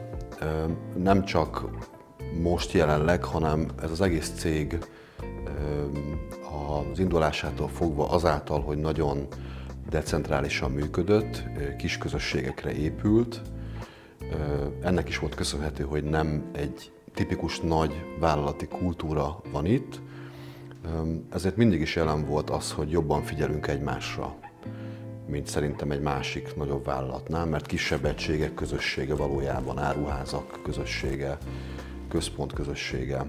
Nem 0.96 1.24
csak 1.24 1.64
most 2.42 2.72
jelenleg, 2.72 3.24
hanem 3.24 3.66
ez 3.82 3.90
az 3.90 4.00
egész 4.00 4.32
cég 4.36 4.78
az 6.92 6.98
indulásától 6.98 7.68
fogva 7.68 8.10
azáltal, 8.10 8.60
hogy 8.60 8.78
nagyon 8.78 9.26
decentrálisan 9.90 10.70
működött, 10.70 11.42
kis 11.78 11.98
közösségekre 11.98 12.72
épült. 12.72 13.40
Ennek 14.82 15.08
is 15.08 15.18
volt 15.18 15.34
köszönhető, 15.34 15.84
hogy 15.84 16.04
nem 16.04 16.50
egy 16.52 16.92
tipikus 17.14 17.60
nagy 17.60 18.04
vállalati 18.18 18.66
kultúra 18.66 19.40
van 19.52 19.66
itt, 19.66 20.00
ezért 21.30 21.56
mindig 21.56 21.80
is 21.80 21.96
jelen 21.96 22.26
volt 22.26 22.50
az, 22.50 22.72
hogy 22.72 22.90
jobban 22.90 23.22
figyelünk 23.22 23.66
egymásra, 23.66 24.34
mint 25.26 25.46
szerintem 25.46 25.90
egy 25.90 26.00
másik 26.00 26.56
nagyobb 26.56 26.84
vállalatnál, 26.84 27.46
mert 27.46 27.66
kisebb 27.66 28.04
egységek 28.04 28.54
közössége 28.54 29.14
valójában 29.14 29.78
áruházak 29.78 30.60
közössége, 30.62 31.38
központ 32.08 32.52
közössége 32.52 33.24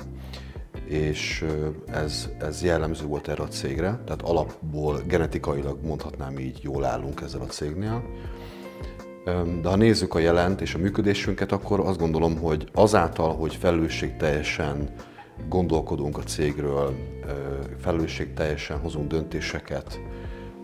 és 0.88 1.46
ez, 1.86 2.30
ez 2.40 2.64
jellemző 2.64 3.06
volt 3.06 3.28
erre 3.28 3.44
a 3.44 3.48
cégre, 3.48 4.00
tehát 4.06 4.22
alapból 4.22 5.02
genetikailag 5.08 5.86
mondhatnám 5.86 6.40
így 6.40 6.60
jól 6.62 6.86
állunk 6.86 7.22
ezzel 7.22 7.42
a 7.42 7.46
cégnél. 7.46 8.04
De 9.62 9.70
ha 9.70 9.76
nézzük 9.76 10.16
a 10.16 10.20
jelent 10.20 10.62
és 10.62 10.74
a 10.74 10.78
működésünket, 10.78 11.52
akkor 11.52 11.80
azt 11.80 12.00
gondolom, 12.00 12.38
hogy 12.38 12.70
azáltal, 12.74 13.36
hogy 13.36 13.56
felelősségteljesen 13.56 14.90
gondolkodunk 15.50 16.18
a 16.18 16.24
cégről, 16.24 16.96
felelősségteljesen 17.80 18.80
hozunk 18.80 19.08
döntéseket, 19.08 20.00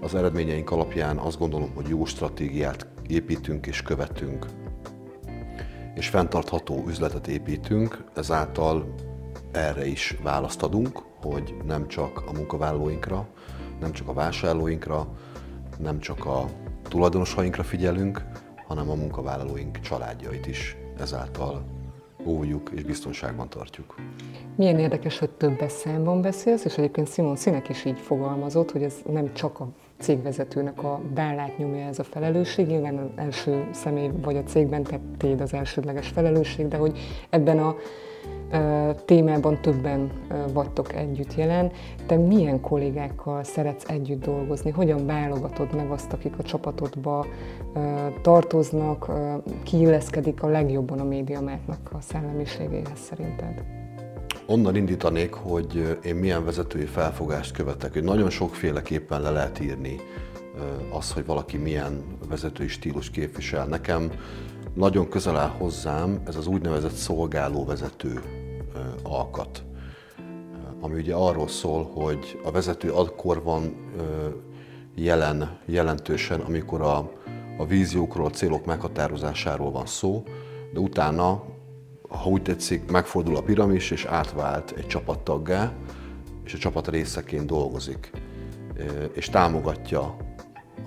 az 0.02 0.16
eredményeink 0.16 0.72
alapján 0.72 1.18
azt 1.18 1.40
gondolom, 1.40 1.72
hogy 1.76 1.88
jó 1.88 2.06
stratégiát 2.06 2.88
építünk 3.08 3.68
és 3.68 3.82
követünk, 3.82 4.46
és 5.96 6.08
fenntartható 6.08 6.84
üzletet 6.88 7.28
építünk, 7.28 8.04
ezáltal 8.16 8.94
erre 9.51 9.86
is 9.86 10.18
választ 10.24 10.63
adunk, 10.63 11.03
hogy 11.22 11.56
nem 11.65 11.88
csak 11.88 12.24
a 12.27 12.32
munkavállalóinkra, 12.32 13.27
nem 13.79 13.91
csak 13.91 14.08
a 14.08 14.13
vásárlóinkra, 14.13 15.08
nem 15.77 16.00
csak 16.00 16.25
a 16.25 16.46
tulajdonosainkra 16.89 17.63
figyelünk, 17.63 18.24
hanem 18.68 18.89
a 18.89 18.96
munkavállalóink 18.96 19.79
családjait 19.79 20.48
is 20.48 20.77
ezáltal 21.00 21.63
óvjuk 22.25 22.70
és 22.75 22.84
biztonságban 22.84 23.50
tartjuk. 23.50 23.96
Milyen 24.56 24.79
érdekes, 24.79 25.20
hogy 25.20 25.29
többes 25.29 25.72
számban 25.72 26.22
beszélsz, 26.22 26.65
és 26.65 26.77
egyébként 26.77 27.12
Simon 27.12 27.36
Színek 27.36 27.70
is 27.70 27.86
így 27.86 28.00
fogalmazott, 28.00 28.72
hogy 28.72 28.84
ez 28.84 28.96
nem 29.12 29.34
csak 29.34 29.60
a 29.60 29.68
cégvezetőnek 30.00 30.84
a 30.84 31.01
vállát 31.15 31.58
nyomja 31.58 31.86
ez 31.86 32.00
a 32.00 32.03
felelősség, 32.03 32.68
nyilván 32.68 32.98
az 32.98 33.08
első 33.15 33.68
személy 33.72 34.10
vagy 34.22 34.38
a 34.38 34.44
cégben 34.44 34.84
tettéd 34.84 35.41
az 35.41 35.53
elsődleges 35.53 36.08
felelősség, 36.08 36.68
de 36.68 36.77
hogy 36.77 37.00
ebben 37.29 37.60
a 37.60 37.75
témában 39.06 39.62
többen 39.62 40.12
vagytok 40.54 40.94
együtt 40.94 41.36
jelen. 41.36 41.72
Te 42.06 42.18
milyen 42.18 42.62
kollégákkal 42.62 43.44
szeretsz 43.44 43.90
együtt 43.90 44.26
dolgozni? 44.26 44.72
Hogyan 44.72 45.06
válogatod 45.06 45.76
meg 45.76 45.92
azt, 45.92 46.14
akik 46.14 46.34
a 46.38 46.44
csapatodba 46.44 47.26
tartoznak? 48.22 49.12
Ki 49.64 49.80
illeszkedik 49.80 50.44
a 50.44 50.48
legjobban 50.48 51.00
a 51.00 51.04
médiamártnak 51.04 51.90
a 51.94 52.02
szellemiségéhez 52.02 53.00
szerinted? 53.00 53.64
Onnan 54.46 54.76
indítanék, 54.76 55.34
hogy 55.34 55.98
én 56.04 56.16
milyen 56.16 56.46
vezetői 56.46 56.86
felfogást 56.86 57.52
követek, 57.52 57.94
hogy 57.94 58.04
nagyon 58.04 58.30
sokféleképpen 58.30 59.22
le 59.22 59.30
lehet 59.30 59.60
írni 59.60 59.96
az, 60.92 61.12
hogy 61.12 61.26
valaki 61.26 61.58
milyen 61.58 62.04
vezetői 62.30 62.68
stílus 62.68 63.10
képvisel. 63.10 63.66
Nekem 63.66 64.12
nagyon 64.80 65.10
közel 65.10 65.38
áll 65.38 65.50
hozzám 65.50 66.22
ez 66.28 66.36
az 66.36 66.48
úgynevezett 66.48 66.94
szolgálóvezető 66.94 68.22
alkat, 69.04 69.64
ami 70.80 71.00
ugye 71.00 71.14
arról 71.14 71.48
szól, 71.48 71.92
hogy 71.94 72.40
a 72.44 72.52
vezető 72.52 72.92
akkor 72.92 73.44
van 73.44 73.92
jelen, 74.96 75.58
jelentősen, 75.66 76.40
amikor 76.40 76.82
a, 76.82 77.12
a 77.58 77.66
víziókról, 77.66 78.26
a 78.26 78.30
célok 78.30 78.66
meghatározásáról 78.66 79.72
van 79.72 79.86
szó, 79.86 80.24
de 80.74 80.80
utána, 80.80 81.44
ha 82.10 82.30
úgy 82.30 82.42
tetszik, 82.42 82.92
megfordul 82.92 83.36
a 83.36 83.42
piramis, 83.42 83.92
és 83.92 84.06
átvált 84.06 84.74
egy 84.78 84.88
csapattaggá, 84.88 85.72
és 86.44 86.54
a 86.54 86.58
csapat 86.58 86.88
részeként 86.88 87.46
dolgozik, 87.46 88.12
és 89.14 89.30
támogatja 89.30 90.16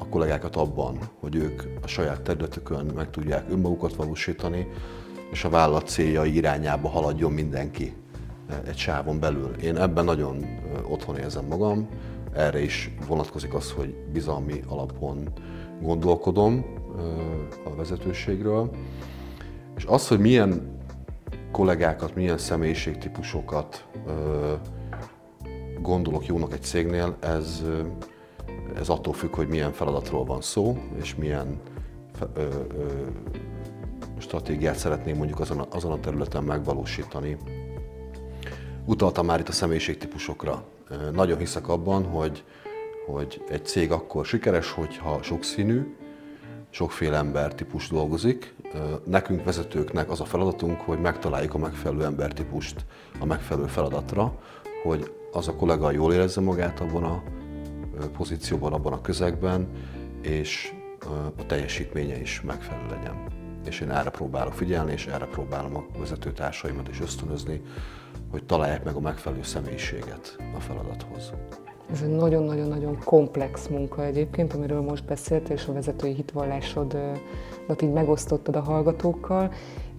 a 0.02 0.08
kollégákat 0.08 0.56
abban, 0.56 0.98
hogy 1.20 1.34
ők 1.34 1.62
a 1.82 1.86
saját 1.86 2.22
területükön 2.22 2.86
meg 2.94 3.10
tudják 3.10 3.44
önmagukat 3.50 3.94
valósítani, 3.94 4.66
és 5.30 5.44
a 5.44 5.48
vállalat 5.48 5.88
céljai 5.88 6.34
irányába 6.34 6.88
haladjon 6.88 7.32
mindenki 7.32 7.94
eh, 8.48 8.56
egy 8.66 8.76
sávon 8.76 9.20
belül. 9.20 9.54
Én 9.62 9.76
ebben 9.76 10.04
nagyon 10.04 10.42
eh, 10.42 10.90
otthon 10.90 11.16
érzem 11.16 11.44
magam, 11.44 11.88
erre 12.34 12.62
is 12.62 12.94
vonatkozik 13.06 13.54
az, 13.54 13.70
hogy 13.70 13.94
bizalmi 14.12 14.62
alapon 14.68 15.28
gondolkodom 15.80 16.64
eh, 16.98 17.72
a 17.72 17.74
vezetőségről. 17.76 18.70
És 19.76 19.84
az, 19.84 20.08
hogy 20.08 20.18
milyen 20.18 20.78
kollégákat, 21.52 22.14
milyen 22.14 22.38
személyiségtípusokat 22.38 23.86
gondolok 25.80 26.26
jónak 26.26 26.52
egy 26.52 26.62
cégnél, 26.62 27.16
ez, 27.20 27.62
ez 28.76 28.88
attól 28.88 29.12
függ, 29.12 29.34
hogy 29.34 29.48
milyen 29.48 29.72
feladatról 29.72 30.24
van 30.24 30.40
szó, 30.40 30.78
és 31.00 31.14
milyen 31.14 31.60
stratégiát 34.18 34.76
szeretném 34.76 35.16
mondjuk 35.16 35.40
azon 35.40 35.58
a, 35.58 35.66
azon 35.70 35.92
a 35.92 36.00
területen 36.00 36.44
megvalósítani. 36.44 37.36
Utaltam 38.84 39.26
már 39.26 39.40
itt 39.40 39.48
a 39.48 39.52
személyiségtípusokra. 39.52 40.64
Nagyon 41.12 41.38
hiszek 41.38 41.68
abban, 41.68 42.04
hogy, 42.04 42.44
hogy 43.06 43.42
egy 43.48 43.66
cég 43.66 43.92
akkor 43.92 44.26
sikeres, 44.26 44.70
hogyha 44.70 45.22
sokszínű, 45.22 45.96
sokféle 46.70 47.16
embertípus 47.16 47.88
dolgozik. 47.88 48.54
Nekünk 49.04 49.44
vezetőknek 49.44 50.10
az 50.10 50.20
a 50.20 50.24
feladatunk, 50.24 50.80
hogy 50.80 50.98
megtaláljuk 50.98 51.54
a 51.54 51.58
megfelelő 51.58 52.04
embertípust 52.04 52.84
a 53.18 53.24
megfelelő 53.24 53.66
feladatra, 53.66 54.38
hogy 54.82 55.12
az 55.32 55.48
a 55.48 55.54
kollega 55.54 55.90
jól 55.90 56.12
érezze 56.12 56.40
magát 56.40 56.80
abban 56.80 57.04
a 57.04 57.22
pozícióban, 58.08 58.72
abban 58.72 58.92
a 58.92 59.00
közegben, 59.00 59.68
és 60.20 60.72
a 61.36 61.46
teljesítménye 61.46 62.20
is 62.20 62.40
megfelelő 62.40 62.88
legyen 62.88 63.32
és 63.66 63.80
én 63.80 63.90
erre 63.90 64.10
próbálok 64.10 64.52
figyelni, 64.52 64.92
és 64.92 65.06
erre 65.06 65.26
próbálom 65.26 65.76
a 65.76 65.84
vezetőtársaimat 65.98 66.88
is 66.88 67.00
ösztönözni, 67.00 67.62
hogy 68.30 68.44
találják 68.44 68.84
meg 68.84 68.94
a 68.94 69.00
megfelelő 69.00 69.42
személyiséget 69.42 70.36
a 70.56 70.60
feladathoz. 70.60 71.32
Ez 71.92 72.02
egy 72.02 72.16
nagyon-nagyon-nagyon 72.16 72.98
komplex 73.04 73.66
munka 73.66 74.04
egyébként, 74.04 74.52
amiről 74.52 74.80
most 74.80 75.04
beszéltél, 75.04 75.56
és 75.56 75.66
a 75.66 75.72
vezetői 75.72 76.14
hitvallásodat 76.14 77.82
így 77.82 77.92
megosztottad 77.92 78.56
a 78.56 78.60
hallgatókkal. 78.60 79.52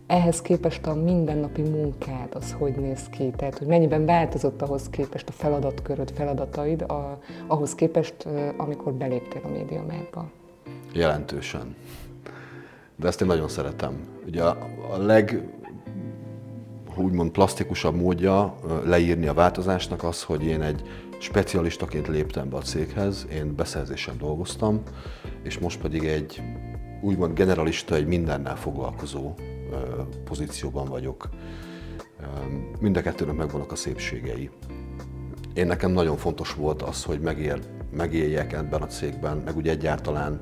Ehhez 0.07 0.41
képest 0.41 0.85
a 0.85 0.93
mindennapi 0.93 1.61
munkád 1.61 2.35
az 2.35 2.55
hogy 2.59 2.75
néz 2.75 3.09
ki? 3.09 3.31
Tehát, 3.35 3.57
hogy 3.57 3.67
mennyiben 3.67 4.05
változott 4.05 4.61
ahhoz 4.61 4.89
képest 4.89 5.29
a 5.29 5.31
feladatköröd, 5.31 6.11
feladataid, 6.11 6.81
a, 6.81 7.19
ahhoz 7.47 7.75
képest, 7.75 8.27
amikor 8.57 8.93
beléptél 8.93 9.41
a 9.43 9.49
médiamárba? 9.49 10.31
Jelentősen 10.93 11.75
de 12.95 13.07
ezt 13.07 13.21
én 13.21 13.27
nagyon 13.27 13.47
szeretem. 13.47 14.07
Ugye 14.25 14.43
a, 14.43 14.57
a 14.93 14.97
leg 14.97 15.49
úgymond 16.95 17.31
plastikusabb 17.31 17.95
módja 17.95 18.55
leírni 18.85 19.27
a 19.27 19.33
változásnak 19.33 20.03
az, 20.03 20.23
hogy 20.23 20.43
én 20.43 20.61
egy 20.61 20.81
specialistaként 21.19 22.07
léptem 22.07 22.49
be 22.49 22.57
a 22.57 22.61
céghez, 22.61 23.27
én 23.31 23.55
beszerzésen 23.55 24.17
dolgoztam, 24.17 24.81
és 25.43 25.59
most 25.59 25.81
pedig 25.81 26.03
egy 26.03 26.41
úgymond 27.01 27.33
generalista, 27.33 27.95
egy 27.95 28.05
mindennel 28.05 28.55
foglalkozó 28.55 29.33
pozícióban 30.23 30.85
vagyok. 30.85 31.29
Mind 32.79 32.97
a 32.97 33.01
kettőnek 33.01 33.35
megvannak 33.35 33.71
a 33.71 33.75
szépségei. 33.75 34.49
Én 35.53 35.67
nekem 35.67 35.91
nagyon 35.91 36.17
fontos 36.17 36.53
volt 36.53 36.81
az, 36.81 37.03
hogy 37.03 37.19
megér, 37.19 37.61
megéljek 37.91 38.53
ebben 38.53 38.81
a 38.81 38.87
cégben, 38.87 39.37
meg 39.37 39.55
úgy 39.55 39.67
egyáltalán 39.67 40.37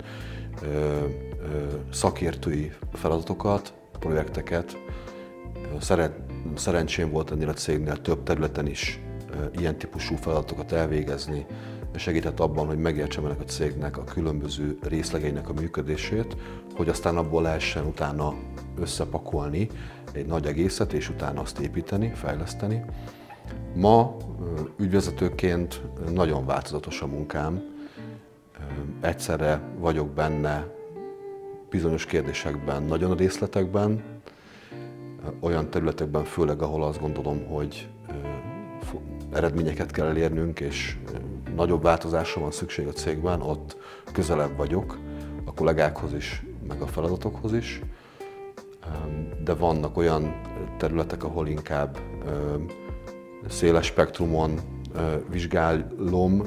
szakértői 1.91 2.71
feladatokat, 2.93 3.73
projekteket. 3.99 4.77
Szeren, 5.79 6.13
szerencsém 6.55 7.11
volt 7.11 7.31
ennél 7.31 7.49
a 7.49 7.53
cégnél 7.53 8.01
több 8.01 8.23
területen 8.23 8.67
is 8.67 9.01
ilyen 9.57 9.77
típusú 9.77 10.15
feladatokat 10.15 10.71
elvégezni, 10.71 11.45
segített 11.95 12.39
abban, 12.39 12.67
hogy 12.67 12.77
megértsem 12.77 13.25
ennek 13.25 13.39
a 13.39 13.43
cégnek 13.43 13.97
a 13.97 14.03
különböző 14.03 14.77
részlegeinek 14.81 15.49
a 15.49 15.53
működését, 15.53 16.35
hogy 16.75 16.89
aztán 16.89 17.17
abból 17.17 17.41
lehessen 17.41 17.85
utána 17.85 18.33
összepakolni 18.79 19.69
egy 20.11 20.25
nagy 20.25 20.45
egészet, 20.45 20.93
és 20.93 21.09
utána 21.09 21.41
azt 21.41 21.59
építeni, 21.59 22.11
fejleszteni. 22.15 22.85
Ma 23.75 24.17
ügyvezetőként 24.77 25.81
nagyon 26.13 26.45
változatos 26.45 27.01
a 27.01 27.07
munkám. 27.07 27.61
Egyszerre 29.01 29.61
vagyok 29.79 30.09
benne 30.09 30.67
bizonyos 31.69 32.05
kérdésekben 32.05 32.83
nagyon 32.83 33.11
a 33.11 33.15
részletekben, 33.15 34.03
olyan 35.39 35.69
területekben 35.69 36.23
főleg, 36.23 36.61
ahol 36.61 36.83
azt 36.83 36.99
gondolom, 36.99 37.45
hogy 37.45 37.89
eredményeket 39.33 39.91
kell 39.91 40.07
elérnünk, 40.07 40.59
és 40.59 40.97
nagyobb 41.55 41.83
változásra 41.83 42.41
van 42.41 42.51
szükség 42.51 42.87
a 42.87 42.91
cégben, 42.91 43.41
ott 43.41 43.77
közelebb 44.11 44.57
vagyok 44.57 44.99
a 45.45 45.53
kollégákhoz 45.53 46.13
is, 46.13 46.45
meg 46.67 46.81
a 46.81 46.87
feladatokhoz 46.87 47.53
is. 47.53 47.81
De 49.43 49.53
vannak 49.53 49.97
olyan 49.97 50.41
területek, 50.77 51.23
ahol 51.23 51.47
inkább 51.47 51.97
széles 53.47 53.85
spektrumon 53.85 54.59
vizsgálom 55.29 56.43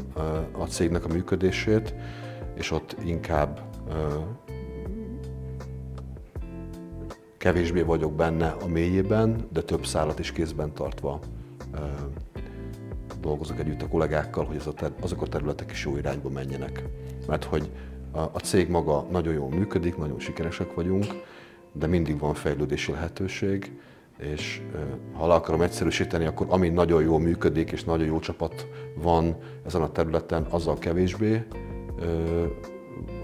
a 0.53 0.65
cégnek 0.65 1.05
a 1.05 1.09
működését, 1.09 1.95
és 2.55 2.71
ott 2.71 2.97
inkább 3.05 3.61
kevésbé 7.39 7.83
vagyok 7.83 8.13
benne 8.13 8.49
a 8.49 8.67
mélyében, 8.67 9.49
de 9.53 9.63
több 9.63 9.87
szállat 9.87 10.19
is 10.19 10.33
kézben 10.33 10.73
tartva 10.73 11.21
dolgozok 13.25 13.59
együtt 13.59 13.83
a 13.83 13.89
kollégákkal, 13.89 14.45
hogy 14.45 14.57
az 14.57 14.67
a 14.67 14.73
ter- 14.73 15.03
azok 15.03 15.23
a 15.23 15.27
területek 15.27 15.71
is 15.71 15.85
jó 15.85 15.97
irányba 15.97 16.29
menjenek. 16.29 16.85
Mert 17.27 17.45
hogy 17.45 17.71
A 18.33 18.39
cég 18.39 18.69
maga 18.69 19.07
nagyon 19.11 19.35
jól 19.35 19.49
működik, 19.49 19.97
nagyon 19.97 20.19
sikeresek 20.19 20.75
vagyunk, 20.75 21.05
de 21.73 21.87
mindig 21.87 22.19
van 22.19 22.35
fejlődési 22.35 22.93
lehetőség, 22.93 23.73
és 24.19 24.63
ha 25.13 25.27
le 25.27 25.35
akarom 25.35 25.63
egyszerűsíteni, 25.63 26.25
akkor 26.25 26.47
ami 26.51 26.69
nagyon 26.69 27.03
jól 27.03 27.21
működik, 27.21 27.73
és 27.73 27.85
nagyon 27.85 28.07
jó 28.07 28.19
csapat 28.19 28.67
van 29.03 29.37
ezen 29.67 29.83
a 29.83 29.93
területen, 29.93 30.43
azzal 30.43 30.79
kevésbé, 30.79 31.47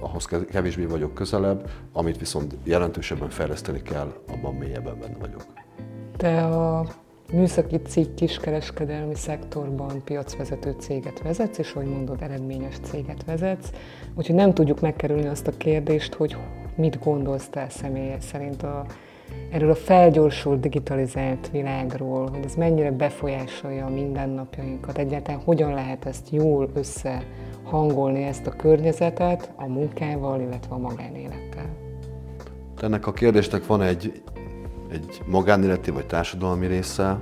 ahhoz 0.00 0.24
kevésbé 0.24 0.84
vagyok 0.84 1.14
közelebb, 1.14 1.70
amit 1.92 2.18
viszont 2.18 2.56
jelentősebben 2.64 3.28
fejleszteni 3.28 3.82
kell, 3.82 4.14
abban 4.28 4.54
mélyebben 4.54 4.98
benne 4.98 5.16
vagyok. 5.20 5.44
Te 6.16 6.46
a 6.46 6.86
műszaki 7.32 7.76
cikk 7.76 8.14
kiskereskedelmi 8.14 9.14
szektorban 9.14 10.02
piacvezető 10.04 10.74
céget 10.78 11.22
vezetsz, 11.22 11.58
és 11.58 11.72
ahogy 11.72 11.86
mondod, 11.86 12.22
eredményes 12.22 12.74
céget 12.82 13.24
vezetsz. 13.24 13.70
Úgyhogy 14.14 14.34
nem 14.34 14.54
tudjuk 14.54 14.80
megkerülni 14.80 15.26
azt 15.26 15.46
a 15.46 15.56
kérdést, 15.56 16.14
hogy 16.14 16.36
mit 16.74 16.98
gondolsz 17.04 17.48
te 17.48 17.66
személy 17.68 18.14
szerint 18.18 18.62
a, 18.62 18.84
erről 19.50 19.70
a 19.70 19.74
felgyorsult, 19.74 20.60
digitalizált 20.60 21.50
világról, 21.50 22.28
hogy 22.28 22.44
ez 22.44 22.54
mennyire 22.54 22.90
befolyásolja 22.90 23.86
a 23.86 23.90
mindennapjainkat, 23.90 24.98
egyáltalán 24.98 25.40
hogyan 25.44 25.74
lehet 25.74 26.04
ezt 26.04 26.30
jól 26.30 26.70
összehangolni 26.74 28.22
ezt 28.22 28.46
a 28.46 28.50
környezetet 28.50 29.52
a 29.56 29.66
munkával, 29.66 30.40
illetve 30.40 30.74
a 30.74 30.78
magánélettel. 30.78 31.68
Ennek 32.80 33.06
a 33.06 33.12
kérdésnek 33.12 33.66
van 33.66 33.82
egy 33.82 34.22
egy 34.92 35.22
magánéleti 35.26 35.90
vagy 35.90 36.06
társadalmi 36.06 36.66
része, 36.66 37.18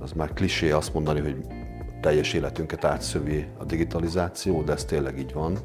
az 0.00 0.12
már 0.12 0.32
klisé 0.32 0.70
azt 0.70 0.94
mondani, 0.94 1.20
hogy 1.20 1.36
teljes 2.00 2.32
életünket 2.32 2.84
átszövi 2.84 3.46
a 3.58 3.64
digitalizáció, 3.64 4.62
de 4.62 4.72
ez 4.72 4.84
tényleg 4.84 5.18
így 5.18 5.32
van. 5.32 5.58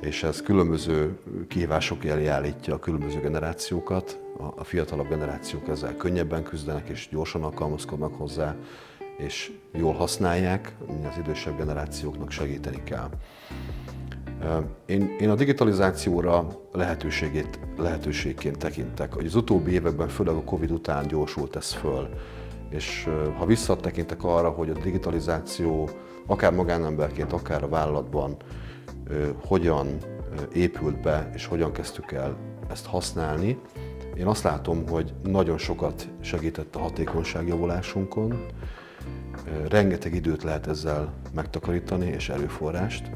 És 0.00 0.22
ez 0.22 0.42
különböző 0.42 1.18
kihívások 1.48 2.04
elé 2.04 2.26
állítja 2.26 2.74
a 2.74 2.78
különböző 2.78 3.20
generációkat. 3.20 4.20
A 4.56 4.64
fiatalabb 4.64 5.08
generációk 5.08 5.68
ezzel 5.68 5.96
könnyebben 5.96 6.42
küzdenek 6.42 6.88
és 6.88 7.08
gyorsan 7.10 7.42
alkalmazkodnak 7.42 8.14
hozzá, 8.14 8.56
és 9.16 9.52
jól 9.72 9.92
használják, 9.92 10.74
az 11.10 11.18
idősebb 11.18 11.56
generációknak 11.56 12.30
segíteni 12.30 12.82
kell. 12.84 13.08
Én, 14.86 15.16
én 15.20 15.30
a 15.30 15.34
digitalizációra 15.34 16.46
lehetőségét, 16.72 17.58
lehetőségként 17.76 18.58
tekintek. 18.58 19.16
Az 19.16 19.34
utóbbi 19.34 19.70
években, 19.70 20.08
főleg 20.08 20.34
a 20.34 20.42
Covid 20.44 20.70
után 20.70 21.06
gyorsult 21.06 21.56
ez 21.56 21.72
föl. 21.72 22.08
És 22.70 23.08
ha 23.38 23.46
visszatekintek 23.46 24.24
arra, 24.24 24.50
hogy 24.50 24.70
a 24.70 24.80
digitalizáció 24.82 25.88
akár 26.26 26.52
magánemberként, 26.52 27.32
akár 27.32 27.62
a 27.62 27.68
vállalatban 27.68 28.36
hogyan 29.46 29.86
épült 30.52 31.00
be, 31.00 31.30
és 31.34 31.46
hogyan 31.46 31.72
kezdtük 31.72 32.12
el 32.12 32.36
ezt 32.70 32.86
használni, 32.86 33.58
én 34.16 34.26
azt 34.26 34.42
látom, 34.42 34.88
hogy 34.88 35.14
nagyon 35.22 35.58
sokat 35.58 36.08
segített 36.20 36.76
a 36.76 36.78
hatékonyságjavulásunkon, 36.78 38.46
rengeteg 39.68 40.14
időt 40.14 40.42
lehet 40.42 40.66
ezzel 40.66 41.12
megtakarítani, 41.34 42.06
és 42.06 42.28
erőforrást 42.28 43.10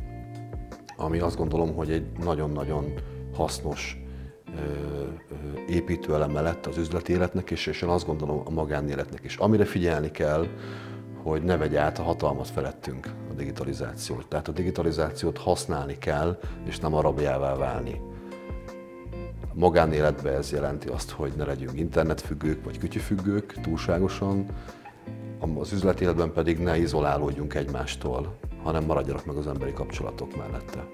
ami 0.96 1.18
azt 1.18 1.36
gondolom, 1.36 1.74
hogy 1.74 1.90
egy 1.90 2.06
nagyon-nagyon 2.24 2.92
hasznos 3.34 3.96
építőeleme 5.68 6.40
lett 6.40 6.66
az 6.66 6.76
üzleti 6.76 7.12
életnek 7.12 7.50
is, 7.50 7.66
és 7.66 7.82
én 7.82 7.88
azt 7.88 8.06
gondolom 8.06 8.42
a 8.44 8.50
magánéletnek 8.50 9.24
is. 9.24 9.36
Amire 9.36 9.64
figyelni 9.64 10.10
kell, 10.10 10.46
hogy 11.22 11.42
ne 11.42 11.56
vegye 11.56 11.80
át 11.80 11.98
a 11.98 12.02
hatalmat 12.02 12.48
felettünk 12.48 13.14
a 13.30 13.32
digitalizációt. 13.34 14.28
Tehát 14.28 14.48
a 14.48 14.52
digitalizációt 14.52 15.38
használni 15.38 15.98
kell, 15.98 16.38
és 16.64 16.78
nem 16.78 16.94
arabjává 16.94 17.54
válni. 17.54 18.00
A 19.40 19.54
magánéletben 19.54 20.34
ez 20.34 20.52
jelenti 20.52 20.88
azt, 20.88 21.10
hogy 21.10 21.32
ne 21.36 21.44
legyünk 21.44 21.78
internetfüggők 21.78 22.64
vagy 22.64 22.78
kütyüfüggők 22.78 23.60
túlságosan, 23.62 24.46
az 25.58 25.72
üzleti 25.72 26.04
életben 26.04 26.32
pedig 26.32 26.58
ne 26.58 26.78
izolálódjunk 26.78 27.54
egymástól, 27.54 28.34
hanem 28.62 28.84
maradjanak 28.84 29.26
meg 29.26 29.36
az 29.36 29.46
emberi 29.46 29.72
kapcsolatok 29.72 30.36
mellette. 30.36 30.84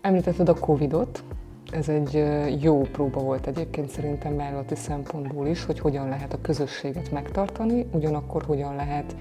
Említetted 0.00 0.48
a 0.48 0.54
Covid-ot, 0.54 1.24
ez 1.72 1.88
egy 1.88 2.24
jó 2.62 2.80
próba 2.80 3.20
volt 3.20 3.46
egyébként 3.46 3.88
szerintem 3.88 4.36
vállalati 4.36 4.74
szempontból 4.74 5.46
is, 5.46 5.64
hogy 5.64 5.78
hogyan 5.78 6.08
lehet 6.08 6.32
a 6.32 6.40
közösséget 6.40 7.10
megtartani, 7.10 7.86
ugyanakkor 7.92 8.42
hogyan 8.42 8.74
lehet 8.74 9.16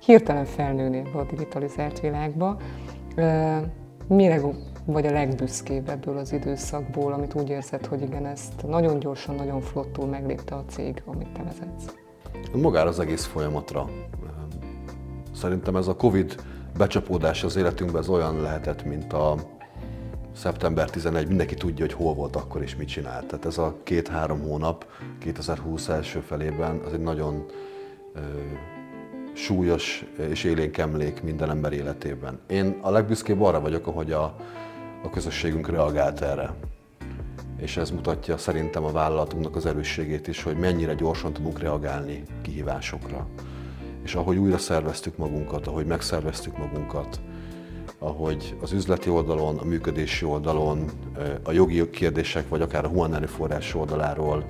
hirtelen 0.00 0.44
felnőni 0.44 1.02
a 1.14 1.22
digitalizált 1.30 2.00
világba. 2.00 2.56
Mire 4.06 4.40
vagy 4.84 5.06
a 5.06 5.12
legbüszkébb 5.12 5.88
ebből 5.88 6.16
az 6.16 6.32
időszakból, 6.32 7.12
amit 7.12 7.34
úgy 7.34 7.48
érzed, 7.48 7.86
hogy 7.86 8.02
igen, 8.02 8.26
ezt 8.26 8.66
nagyon 8.66 8.98
gyorsan, 8.98 9.34
nagyon 9.34 9.60
flottul 9.60 10.06
meglépte 10.06 10.54
a 10.54 10.64
cég, 10.68 11.02
amit 11.06 11.32
te 11.32 11.42
vezetsz? 11.42 11.94
Magára 12.52 12.88
az 12.88 13.00
egész 13.00 13.24
folyamatra. 13.24 13.90
Szerintem 15.34 15.76
ez 15.76 15.86
a 15.86 15.96
Covid 15.96 16.42
becsapódás 16.76 17.44
az 17.44 17.56
életünkben 17.56 18.00
az 18.00 18.08
olyan 18.08 18.40
lehetett, 18.40 18.84
mint 18.84 19.12
a 19.12 19.36
szeptember 20.36 20.90
11, 20.90 21.28
mindenki 21.28 21.54
tudja, 21.54 21.84
hogy 21.84 21.94
hol 21.94 22.14
volt 22.14 22.36
akkor 22.36 22.62
és 22.62 22.76
mit 22.76 22.88
csinált. 22.88 23.26
Tehát 23.26 23.44
ez 23.44 23.58
a 23.58 23.76
két-három 23.82 24.40
hónap 24.40 24.86
2020 25.18 25.88
első 25.88 26.20
felében 26.20 26.80
az 26.86 26.92
egy 26.92 27.00
nagyon 27.00 27.46
ö, 28.14 28.20
súlyos 29.34 30.04
és 30.28 30.44
élénk 30.44 30.78
emlék 30.78 31.22
minden 31.22 31.50
ember 31.50 31.72
életében. 31.72 32.38
Én 32.46 32.78
a 32.80 32.90
legbüszkébb 32.90 33.42
arra 33.42 33.60
vagyok, 33.60 33.86
ahogy 33.86 34.12
a, 34.12 34.22
a 35.02 35.10
közösségünk 35.10 35.68
reagált 35.68 36.20
erre. 36.20 36.54
És 37.62 37.76
ez 37.76 37.90
mutatja 37.90 38.38
szerintem 38.38 38.84
a 38.84 38.92
vállalatunknak 38.92 39.56
az 39.56 39.66
erősségét 39.66 40.26
is, 40.28 40.42
hogy 40.42 40.56
mennyire 40.56 40.94
gyorsan 40.94 41.32
tudunk 41.32 41.58
reagálni 41.58 42.22
kihívásokra. 42.42 43.26
És 44.04 44.14
ahogy 44.14 44.36
újra 44.36 44.58
szerveztük 44.58 45.16
magunkat, 45.16 45.66
ahogy 45.66 45.86
megszerveztük 45.86 46.58
magunkat, 46.58 47.20
ahogy 47.98 48.56
az 48.60 48.72
üzleti 48.72 49.10
oldalon, 49.10 49.58
a 49.58 49.64
működési 49.64 50.24
oldalon, 50.24 50.90
a 51.42 51.52
jogi 51.52 51.90
kérdések, 51.90 52.48
vagy 52.48 52.60
akár 52.60 52.84
a 52.84 52.88
human 52.88 53.14
erőforrás 53.14 53.74
oldaláról 53.74 54.44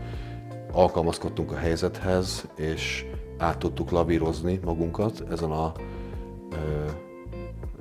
alkalmazkodtunk 0.72 1.52
a 1.52 1.56
helyzethez, 1.56 2.48
és 2.56 3.06
át 3.38 3.58
tudtuk 3.58 3.90
lavírozni 3.90 4.60
magunkat 4.64 5.24
ezen 5.30 5.50
a 5.50 5.72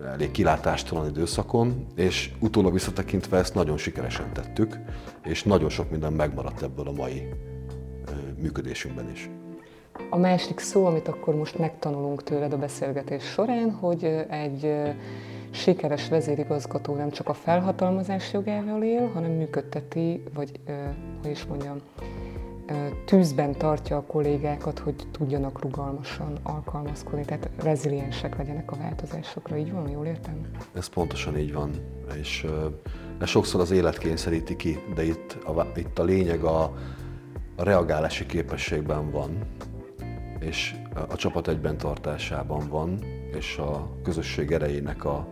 elég 0.06 0.32
kilátástalan 0.32 1.08
időszakon, 1.10 1.86
és 1.96 2.32
utólag 2.40 2.74
visszatekintve 2.74 3.38
ezt 3.38 3.54
nagyon 3.54 3.78
sikeresen 3.78 4.34
tettük, 4.34 4.80
és 5.24 5.44
nagyon 5.44 5.70
sok 5.70 5.90
minden 5.92 6.14
megmaradt 6.14 6.62
ebből 6.62 6.88
a 6.88 6.92
mai 6.92 7.30
működésünkben 8.42 9.10
is. 9.10 9.30
A 10.10 10.18
másik 10.18 10.60
szó, 10.60 10.86
amit 10.86 11.08
akkor 11.08 11.36
most 11.36 11.58
megtanulunk 11.58 12.24
tőled 12.24 12.54
a 12.54 12.58
beszélgetés 12.58 13.24
során, 13.24 13.72
hogy 13.72 14.04
egy 14.30 14.74
sikeres 15.52 16.10
vezérigazgató 16.10 16.96
nem 16.96 17.10
csak 17.10 17.30
a 17.30 17.34
felhatalmazás 17.34 18.34
jogával 18.34 18.84
él, 18.84 19.10
hanem 19.14 19.32
működteti, 19.32 20.24
vagy 20.34 20.60
hogy 21.22 21.32
is 21.32 21.46
mondjam, 21.46 21.78
tűzben 23.06 23.58
tartja 23.58 23.98
a 23.98 24.04
kollégákat, 24.04 24.80
hogy 24.80 24.96
tudjanak 25.12 25.62
rugalmasan 25.62 26.40
alkalmazkodni, 26.44 27.26
tehát 27.26 27.50
reziliensek 27.64 28.38
legyenek 28.38 28.72
a 28.72 28.76
változásokra. 28.76 29.58
Így 29.58 29.72
van, 29.72 29.90
jól 29.90 30.06
értem? 30.06 30.42
Ez 30.74 30.88
pontosan 30.88 31.38
így 31.38 31.54
van, 31.54 31.72
és 32.20 32.46
ez 33.20 33.28
sokszor 33.28 33.62
az 33.62 33.72
élet 33.72 33.98
kényszeríti 33.98 34.56
ki, 34.56 34.80
de 34.96 35.04
itt 35.04 35.38
a, 35.46 35.68
itt 35.76 36.00
a 36.00 36.04
lényeg 36.04 36.44
a, 36.44 36.64
a 37.56 37.64
reagálási 37.64 38.26
képességben 38.26 39.12
van, 39.12 39.38
és 40.40 40.76
a 41.10 41.16
csapat 41.16 41.48
egyben 41.48 41.78
tartásában 41.78 42.70
van, 42.70 43.00
és 43.34 43.58
a 43.58 43.90
közösség 44.04 44.52
erejének 44.52 45.06
a 45.06 45.28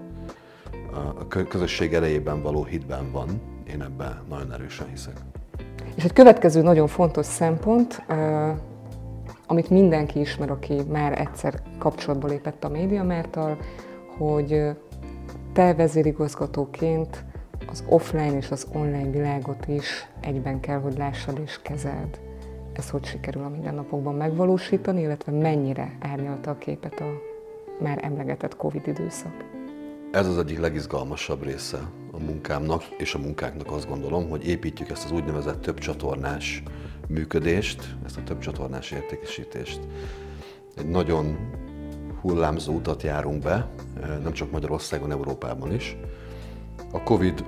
a 0.93 1.27
közösség 1.27 1.93
erejében 1.93 2.41
való 2.41 2.63
hitben 2.63 3.11
van. 3.11 3.41
Én 3.67 3.81
ebben 3.81 4.23
nagyon 4.29 4.53
erősen 4.53 4.87
hiszek. 4.89 5.17
És 5.99 6.05
egy 6.05 6.13
következő 6.13 6.61
nagyon 6.61 6.87
fontos 6.87 7.25
szempont, 7.25 8.03
amit 9.47 9.69
mindenki 9.69 10.19
ismer, 10.19 10.49
aki 10.51 10.81
már 10.89 11.19
egyszer 11.19 11.61
kapcsolatba 11.77 12.27
lépett 12.27 12.63
a 12.63 12.69
médiamártal, 12.69 13.57
hogy 14.17 14.69
te 15.53 15.73
vezérigazgatóként 15.73 17.25
az 17.67 17.83
offline 17.89 18.37
és 18.37 18.51
az 18.51 18.67
online 18.73 19.09
világot 19.09 19.67
is 19.67 20.07
egyben 20.21 20.59
kell, 20.59 20.79
hogy 20.79 20.97
lássad 20.97 21.39
és 21.43 21.59
kezeld. 21.61 22.19
Ez 22.73 22.89
hogy 22.89 23.05
sikerül 23.05 23.43
a 23.43 23.49
mindennapokban 23.49 24.15
megvalósítani, 24.15 25.01
illetve 25.01 25.31
mennyire 25.31 25.97
árnyalta 25.99 26.51
a 26.51 26.57
képet 26.57 26.99
a 26.99 27.11
már 27.79 27.99
emlegetett 28.01 28.55
Covid 28.55 28.87
időszak? 28.87 29.45
Ez 30.11 30.27
az 30.27 30.37
egyik 30.37 30.59
legizgalmasabb 30.59 31.43
része 31.43 31.79
a 32.19 32.23
munkámnak 32.23 32.83
és 32.97 33.13
a 33.13 33.19
munkáknak 33.19 33.71
azt 33.71 33.87
gondolom, 33.87 34.29
hogy 34.29 34.47
építjük 34.47 34.89
ezt 34.89 35.05
az 35.05 35.11
úgynevezett 35.11 35.61
több 35.61 35.77
csatornás 35.77 36.63
működést, 37.07 37.95
ezt 38.05 38.17
a 38.17 38.23
több 38.23 38.39
csatornás 38.39 38.91
értékesítést. 38.91 39.79
Egy 40.75 40.89
nagyon 40.89 41.37
hullámzó 42.21 42.73
utat 42.73 43.03
járunk 43.03 43.43
be, 43.43 43.69
nem 44.23 44.33
csak 44.33 44.51
Magyarországon, 44.51 45.11
Európában 45.11 45.73
is. 45.73 45.97
A 46.91 47.03
Covid 47.03 47.43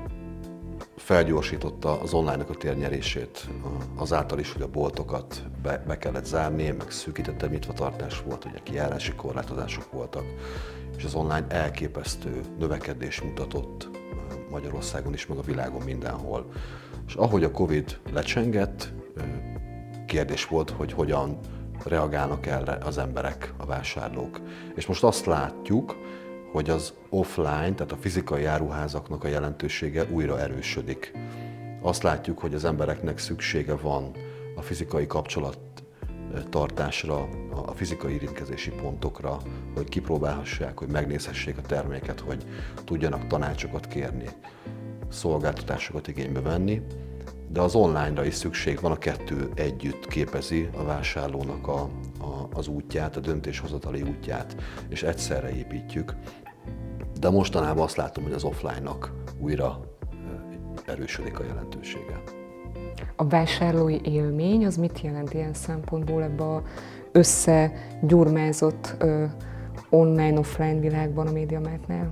felgyorsította 0.96 2.02
az 2.02 2.14
online-nak 2.14 2.50
a 2.50 2.56
térnyerését, 2.56 3.48
azáltal 3.96 4.40
is, 4.40 4.54
hogy 4.54 4.62
a 4.62 4.68
boltokat 4.68 5.44
be, 5.62 5.84
be 5.88 5.98
kellett 5.98 6.26
zárni, 6.26 6.70
meg 6.70 6.92
szűkítette 6.92 7.48
nyitvatartás 7.48 8.22
volt, 8.22 8.46
ugye 8.46 8.60
kijárási 8.64 9.14
korlátozások 9.14 9.92
voltak, 9.92 10.24
és 10.98 11.04
az 11.04 11.14
online 11.14 11.46
elképesztő 11.48 12.42
növekedés 12.60 13.22
mutatott 13.22 14.01
Magyarországon 14.52 15.14
is, 15.14 15.28
meg 15.28 15.38
a 15.38 15.42
világon 15.42 15.82
mindenhol. 15.82 16.52
És 17.08 17.14
ahogy 17.14 17.44
a 17.44 17.52
Covid 17.52 18.00
lecsengett, 18.14 18.94
kérdés 20.06 20.48
volt, 20.48 20.70
hogy 20.70 20.94
hogyan 20.94 21.40
reagálnak 21.84 22.46
erre 22.46 22.78
az 22.84 22.98
emberek, 22.98 23.54
a 23.58 23.66
vásárlók. 23.66 24.42
És 24.76 24.86
most 24.86 25.04
azt 25.04 25.26
látjuk, 25.26 25.96
hogy 26.52 26.70
az 26.70 26.94
offline, 27.10 27.74
tehát 27.74 27.92
a 27.92 27.98
fizikai 28.00 28.46
áruházaknak 28.46 29.24
a 29.24 29.28
jelentősége 29.28 30.06
újra 30.06 30.40
erősödik. 30.40 31.12
Azt 31.82 32.04
látjuk, 32.04 32.40
hogy 32.40 32.54
az 32.54 32.66
embereknek 32.66 33.18
szüksége 33.18 33.76
van 33.76 34.12
a 34.56 34.62
fizikai 34.62 35.08
kapcsolat 35.08 35.58
tartásra, 36.50 37.28
a 37.68 37.72
fizikai 37.72 38.14
érintkezési 38.14 38.72
pontokra, 38.72 39.38
hogy 39.76 39.90
kipróbálhassák, 39.90 40.78
hogy 40.78 40.88
megnézhessék 40.88 41.58
a 41.58 41.62
terméket, 41.62 42.20
hogy 42.20 42.46
tudjanak 42.84 43.28
tanácsokat 43.28 43.88
kérni, 43.88 44.30
szolgáltatásokat 45.10 46.08
igénybe 46.08 46.42
venni, 46.42 46.82
de 47.48 47.62
az 47.62 47.76
online-ra 47.76 48.26
is 48.26 48.34
szükség 48.34 48.80
van, 48.80 48.92
a 48.92 48.98
kettő 48.98 49.50
együtt 49.56 50.08
képezi 50.08 50.70
a 50.78 50.84
vásárlónak 50.84 51.68
a, 51.68 51.82
a, 52.20 52.48
az 52.54 52.68
útját, 52.68 53.16
a 53.16 53.20
döntéshozatali 53.20 54.02
útját, 54.02 54.56
és 54.90 55.04
egyszerre 55.04 55.56
építjük. 55.56 56.16
De 57.20 57.30
mostanában 57.30 57.84
azt 57.84 57.96
látom, 57.96 58.24
hogy 58.24 58.34
az 58.34 58.44
offline-nak 58.44 59.14
újra 59.40 59.80
erősödik 60.86 61.40
a 61.40 61.44
jelentősége. 61.44 62.41
A 63.16 63.28
vásárlói 63.28 64.00
élmény 64.04 64.66
az 64.66 64.78
mit 64.78 65.02
jelent 65.02 65.34
ilyen 65.34 65.54
szempontból 65.54 66.24
ebbe 66.24 66.44
a 66.44 66.64
összegyurmázott 67.12 69.04
online-offline 69.90 70.80
világban 70.80 71.28
a 71.28 71.32
MediaMarktnál? 71.32 72.12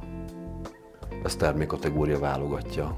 Ez 1.24 1.36
termékkategória 1.36 2.20
válogatja. 2.20 2.98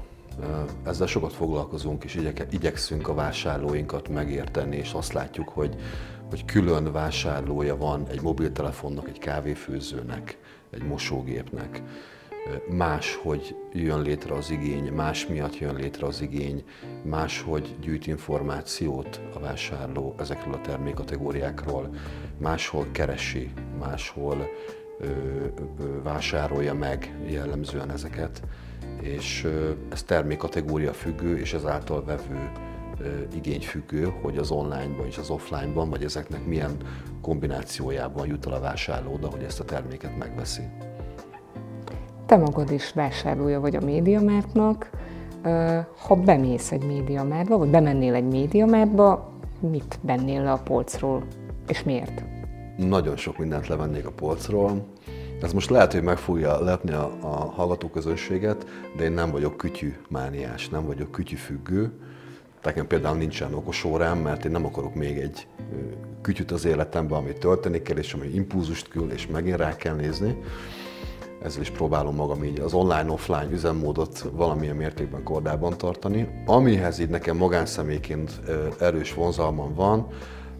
Ezzel 0.84 1.06
sokat 1.06 1.32
foglalkozunk, 1.32 2.04
és 2.04 2.20
igyekszünk 2.50 3.08
a 3.08 3.14
vásárlóinkat 3.14 4.08
megérteni, 4.08 4.76
és 4.76 4.92
azt 4.92 5.12
látjuk, 5.12 5.48
hogy, 5.48 5.76
hogy 6.30 6.44
külön 6.44 6.92
vásárlója 6.92 7.76
van 7.76 8.06
egy 8.10 8.22
mobiltelefonnak, 8.22 9.08
egy 9.08 9.18
kávéfőzőnek, 9.18 10.38
egy 10.70 10.82
mosógépnek. 10.82 11.82
Más, 12.68 13.14
hogy 13.22 13.56
jön 13.72 14.02
létre 14.02 14.34
az 14.34 14.50
igény, 14.50 14.92
más 14.92 15.26
miatt 15.26 15.58
jön 15.58 15.74
létre 15.74 16.06
az 16.06 16.20
igény, 16.20 16.64
máshogy 17.02 17.76
gyűjt 17.80 18.06
információt 18.06 19.20
a 19.34 19.38
vásárló 19.38 20.14
ezekről 20.18 20.54
a 20.54 20.60
termékkategóriákról, 20.60 21.94
máshol 22.38 22.86
keresi, 22.92 23.52
máshol 23.78 24.48
ö, 25.00 25.06
ö, 25.06 26.02
vásárolja 26.02 26.74
meg 26.74 27.18
jellemzően 27.26 27.90
ezeket, 27.90 28.42
és 29.00 29.44
ö, 29.44 29.70
ez 29.90 30.02
termékkategória 30.02 30.92
függő, 30.92 31.38
és 31.38 31.52
ezáltal 31.52 32.04
vevő 32.04 32.50
igényfüggő, 33.34 34.12
hogy 34.20 34.38
az 34.38 34.50
online-ban 34.50 35.06
és 35.06 35.18
az 35.18 35.30
offline-ban, 35.30 35.90
vagy 35.90 36.04
ezeknek 36.04 36.46
milyen 36.46 36.76
kombinációjában 37.20 38.26
jut 38.26 38.46
el 38.46 38.52
a 38.52 38.60
vásárló 38.60 39.12
oda, 39.12 39.28
hogy 39.30 39.42
ezt 39.42 39.60
a 39.60 39.64
terméket 39.64 40.18
megveszi. 40.18 40.62
Te 42.26 42.36
magad 42.36 42.70
is 42.70 42.92
vásárlója 42.92 43.60
vagy 43.60 43.76
a 43.76 43.80
médiamártnak. 43.80 44.90
Ha 46.06 46.14
bemész 46.14 46.72
egy 46.72 46.86
médiamártba, 46.86 47.58
vagy 47.58 47.68
bemennél 47.68 48.14
egy 48.14 48.28
médiamártba, 48.28 49.32
mit 49.60 49.98
vennél 50.02 50.42
le 50.42 50.52
a 50.52 50.58
polcról, 50.58 51.24
és 51.68 51.82
miért? 51.82 52.22
Nagyon 52.76 53.16
sok 53.16 53.38
mindent 53.38 53.66
levennék 53.66 54.06
a 54.06 54.10
polcról. 54.10 54.86
Ez 55.42 55.52
most 55.52 55.70
lehet, 55.70 55.92
hogy 55.92 56.02
meg 56.02 56.18
fogja 56.18 56.60
lepni 56.60 56.92
a, 56.92 57.12
a 57.20 57.26
hallgatóközönséget, 57.26 58.66
de 58.96 59.04
én 59.04 59.12
nem 59.12 59.30
vagyok 59.30 59.56
kütyű 59.56 59.94
mániás, 60.08 60.68
nem 60.68 60.86
vagyok 60.86 61.10
kütyűfüggő 61.10 61.92
Nekem 62.62 62.86
például 62.86 63.16
nincsen 63.16 63.54
okos 63.54 63.84
órám, 63.84 64.18
mert 64.18 64.44
én 64.44 64.50
nem 64.50 64.64
akarok 64.64 64.94
még 64.94 65.18
egy 65.18 65.46
kütyüt 66.20 66.50
az 66.50 66.64
életemben, 66.64 67.18
amit 67.18 67.38
tölteni 67.38 67.82
kell, 67.82 67.96
és 67.96 68.14
ami 68.14 68.26
impulzust 68.34 68.88
kül, 68.88 69.10
és 69.10 69.26
megint 69.26 69.56
rá 69.56 69.76
kell 69.76 69.94
nézni. 69.94 70.36
Ezzel 71.44 71.60
is 71.60 71.70
próbálom 71.70 72.14
magam 72.14 72.44
így 72.44 72.60
az 72.60 72.74
online-offline 72.74 73.48
üzemmódot 73.50 74.24
valamilyen 74.32 74.76
mértékben 74.76 75.22
kordában 75.22 75.78
tartani. 75.78 76.42
Amihez 76.46 76.98
így 76.98 77.08
nekem 77.08 77.36
magánszemélyként 77.36 78.40
erős 78.80 79.14
vonzalmam 79.14 79.74
van, 79.74 80.06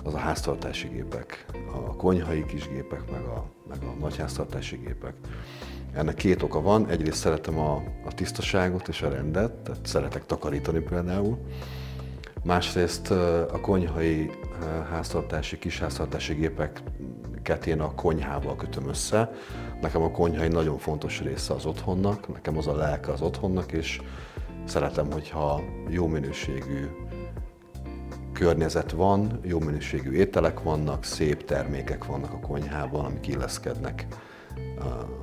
az 0.04 0.14
a 0.14 0.18
háztartási 0.18 0.88
gépek, 0.88 1.46
a 1.74 1.96
konyhai 1.96 2.44
kis 2.44 2.68
gépek, 2.68 3.10
meg 3.10 3.22
a, 3.22 3.44
meg 3.68 3.78
a 3.82 4.00
nagy 4.00 4.16
háztartási 4.16 4.76
gépek. 4.76 5.14
Ennek 5.94 6.14
két 6.14 6.42
oka 6.42 6.60
van. 6.60 6.88
Egyrészt 6.88 7.18
szeretem 7.18 7.58
a, 7.58 7.74
a 8.06 8.14
tisztaságot 8.14 8.88
és 8.88 9.02
a 9.02 9.08
rendet, 9.08 9.52
tehát 9.52 9.86
szeretek 9.86 10.26
takarítani 10.26 10.80
például 10.80 11.38
Másrészt 12.44 13.10
a 13.52 13.60
konyhai 13.60 14.30
háztartási, 14.90 15.58
kisháztartási 15.58 16.34
gépeket 16.34 17.66
én 17.66 17.80
a 17.80 17.94
konyhával 17.94 18.56
kötöm 18.56 18.88
össze. 18.88 19.32
Nekem 19.80 20.02
a 20.02 20.10
konyhai 20.10 20.48
nagyon 20.48 20.78
fontos 20.78 21.20
része 21.20 21.54
az 21.54 21.66
otthonnak, 21.66 22.32
nekem 22.32 22.58
az 22.58 22.66
a 22.66 22.76
lelke 22.76 23.12
az 23.12 23.20
otthonnak, 23.20 23.72
és 23.72 24.00
szeretem, 24.64 25.12
hogyha 25.12 25.62
jó 25.88 26.06
minőségű 26.06 26.88
környezet 28.32 28.90
van, 28.90 29.40
jó 29.42 29.58
minőségű 29.58 30.12
ételek 30.12 30.62
vannak, 30.62 31.04
szép 31.04 31.44
termékek 31.44 32.04
vannak 32.04 32.32
a 32.32 32.46
konyhában, 32.46 33.04
amik 33.04 33.26
illeszkednek 33.26 34.06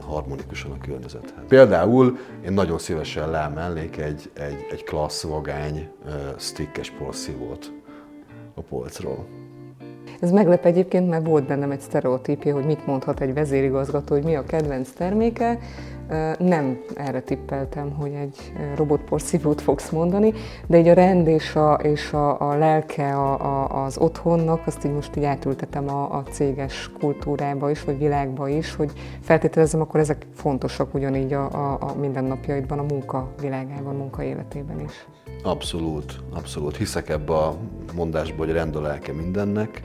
harmonikusan 0.05 0.71
a 0.71 0.77
környezethez. 0.85 1.43
Például 1.47 2.17
én 2.45 2.53
nagyon 2.53 2.77
szívesen 2.77 3.29
leemelnék 3.29 3.97
egy, 3.97 4.31
egy, 4.33 4.65
egy 4.71 4.83
klassz 4.83 5.23
vagány 5.23 5.89
stickes 6.37 6.89
porszívót 6.89 7.71
a 8.53 8.61
polcról. 8.61 9.25
Ez 10.19 10.31
meglep 10.31 10.65
egyébként, 10.65 11.09
mert 11.09 11.27
volt 11.27 11.43
bennem 11.43 11.71
egy 11.71 11.79
sztereotípia, 11.79 12.53
hogy 12.53 12.65
mit 12.65 12.85
mondhat 12.85 13.21
egy 13.21 13.33
vezérigazgató, 13.33 14.15
hogy 14.15 14.23
mi 14.23 14.35
a 14.35 14.43
kedvenc 14.43 14.89
terméke. 14.91 15.59
Nem 16.39 16.81
erre 16.95 17.21
tippeltem, 17.21 17.91
hogy 17.91 18.13
egy 18.13 18.53
robotporszívót 18.75 19.61
fogsz 19.61 19.89
mondani, 19.89 20.33
de 20.67 20.77
így 20.77 20.87
a 20.87 20.93
rend 20.93 21.27
és 21.27 21.55
a, 21.55 21.73
és 21.73 22.13
a, 22.13 22.49
a 22.49 22.57
lelke 22.57 23.15
a, 23.15 23.33
a, 23.41 23.83
az 23.83 23.97
otthonnak, 23.97 24.67
azt 24.67 24.85
így 24.85 24.91
most 24.91 25.15
így 25.15 25.23
átültetem 25.23 25.89
a, 25.89 26.17
a 26.17 26.23
céges 26.23 26.91
kultúrába 26.99 27.69
is, 27.69 27.83
vagy 27.83 27.97
világba 27.97 28.47
is, 28.47 28.75
hogy 28.75 28.91
feltételezem, 29.21 29.81
akkor 29.81 29.99
ezek 29.99 30.25
fontosak 30.33 30.93
ugyanígy 30.93 31.33
a, 31.33 31.51
a, 31.51 31.77
a 31.79 31.95
mindennapjaidban, 31.99 32.79
a 32.79 32.83
munka 32.83 33.33
világában, 33.41 33.95
munka 33.95 34.23
életében 34.23 34.79
is. 34.79 35.07
Abszolút, 35.43 36.19
abszolút. 36.33 36.77
Hiszek 36.77 37.09
ebbe 37.09 37.33
a 37.33 37.55
mondásba, 37.95 38.37
hogy 38.37 38.51
rend 38.51 38.75
a 38.75 38.81
lelke 38.81 39.13
mindennek, 39.13 39.83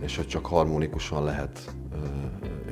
és 0.00 0.16
hogy 0.16 0.26
csak 0.26 0.46
harmonikusan 0.46 1.24
lehet 1.24 1.60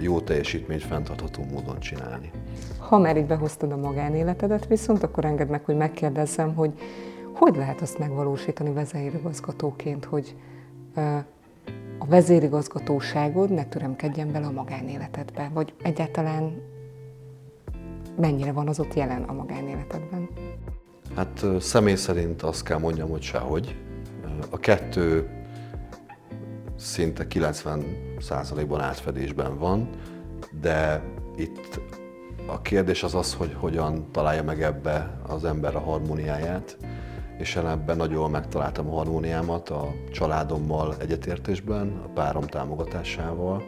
jó 0.01 0.21
teljesítményt 0.21 0.83
fenntartható 0.83 1.45
módon 1.53 1.81
csinálni. 1.81 2.31
Ha 2.79 2.99
már 2.99 3.17
így 3.17 3.27
behoztad 3.27 3.73
a 3.73 3.77
magánéletedet 3.77 4.67
viszont, 4.67 5.03
akkor 5.03 5.25
engedd 5.25 5.49
meg, 5.49 5.65
hogy 5.65 5.77
megkérdezzem, 5.77 6.55
hogy 6.55 6.73
hogy 7.39 7.57
lehet 7.57 7.81
azt 7.81 7.99
megvalósítani 7.99 8.73
vezérigazgatóként, 8.73 10.05
hogy 10.05 10.37
a 11.99 12.07
vezérigazgatóságod 12.07 13.51
ne 13.51 13.65
türemkedjen 13.65 14.33
bele 14.33 14.47
a 14.47 14.51
magánéletedbe, 14.51 15.51
vagy 15.55 15.75
egyáltalán 15.83 16.63
mennyire 18.17 18.53
van 18.53 18.69
az 18.69 18.81
ott 18.81 18.95
jelen 18.95 19.23
a 19.23 19.33
magánéletedben? 19.33 20.29
Hát 21.15 21.45
személy 21.61 21.95
szerint 21.95 22.43
azt 22.43 22.63
kell 22.63 22.79
mondjam, 22.79 23.11
hogy 23.11 23.23
sehogy. 23.23 23.77
A 24.51 24.59
kettő 24.59 25.29
szinte 26.87 27.27
90%-ban 27.29 28.81
átfedésben 28.81 29.59
van, 29.59 29.89
de 30.61 31.03
itt 31.37 31.81
a 32.47 32.61
kérdés 32.63 33.03
az 33.03 33.15
az, 33.15 33.35
hogy 33.35 33.57
hogyan 33.59 34.11
találja 34.13 34.43
meg 34.43 34.63
ebbe 34.63 35.21
az 35.27 35.45
ember 35.45 35.77
a 35.77 35.81
harmóniáját, 35.81 36.77
és 37.39 37.55
én 37.55 37.67
ebben 37.67 37.97
nagyon 37.97 38.31
megtaláltam 38.31 38.89
a 38.89 38.95
harmóniámat 38.95 39.69
a 39.69 39.95
családommal 40.13 40.95
egyetértésben, 40.99 42.01
a 42.05 42.09
párom 42.09 42.47
támogatásával. 42.47 43.63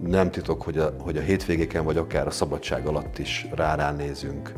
Nem 0.00 0.30
titok, 0.30 0.62
hogy 0.62 0.78
a, 0.78 0.94
hogy 0.98 1.16
a 1.16 1.20
hétvégéken 1.20 1.84
vagy 1.84 1.96
akár 1.96 2.26
a 2.26 2.30
szabadság 2.30 2.86
alatt 2.86 3.18
is 3.18 3.46
rá 3.54 3.92
nézünk 3.92 4.52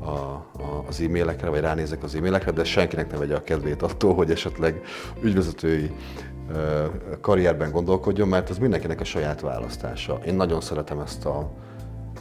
a, 0.00 0.08
a, 0.08 0.84
az 0.88 1.00
e-mailekre, 1.00 1.48
vagy 1.48 1.60
ránézek 1.60 2.02
az 2.02 2.14
e-mailekre, 2.14 2.50
de 2.50 2.64
senkinek 2.64 3.10
ne 3.10 3.18
vegye 3.18 3.34
a 3.34 3.42
kedvét 3.42 3.82
attól, 3.82 4.14
hogy 4.14 4.30
esetleg 4.30 4.82
ügyvezetői 5.22 5.92
karrierben 7.20 7.70
gondolkodjon, 7.70 8.28
mert 8.28 8.50
ez 8.50 8.58
mindenkinek 8.58 9.00
a 9.00 9.04
saját 9.04 9.40
választása. 9.40 10.18
Én 10.26 10.34
nagyon 10.34 10.60
szeretem 10.60 10.98
ezt 10.98 11.24
a 11.24 11.50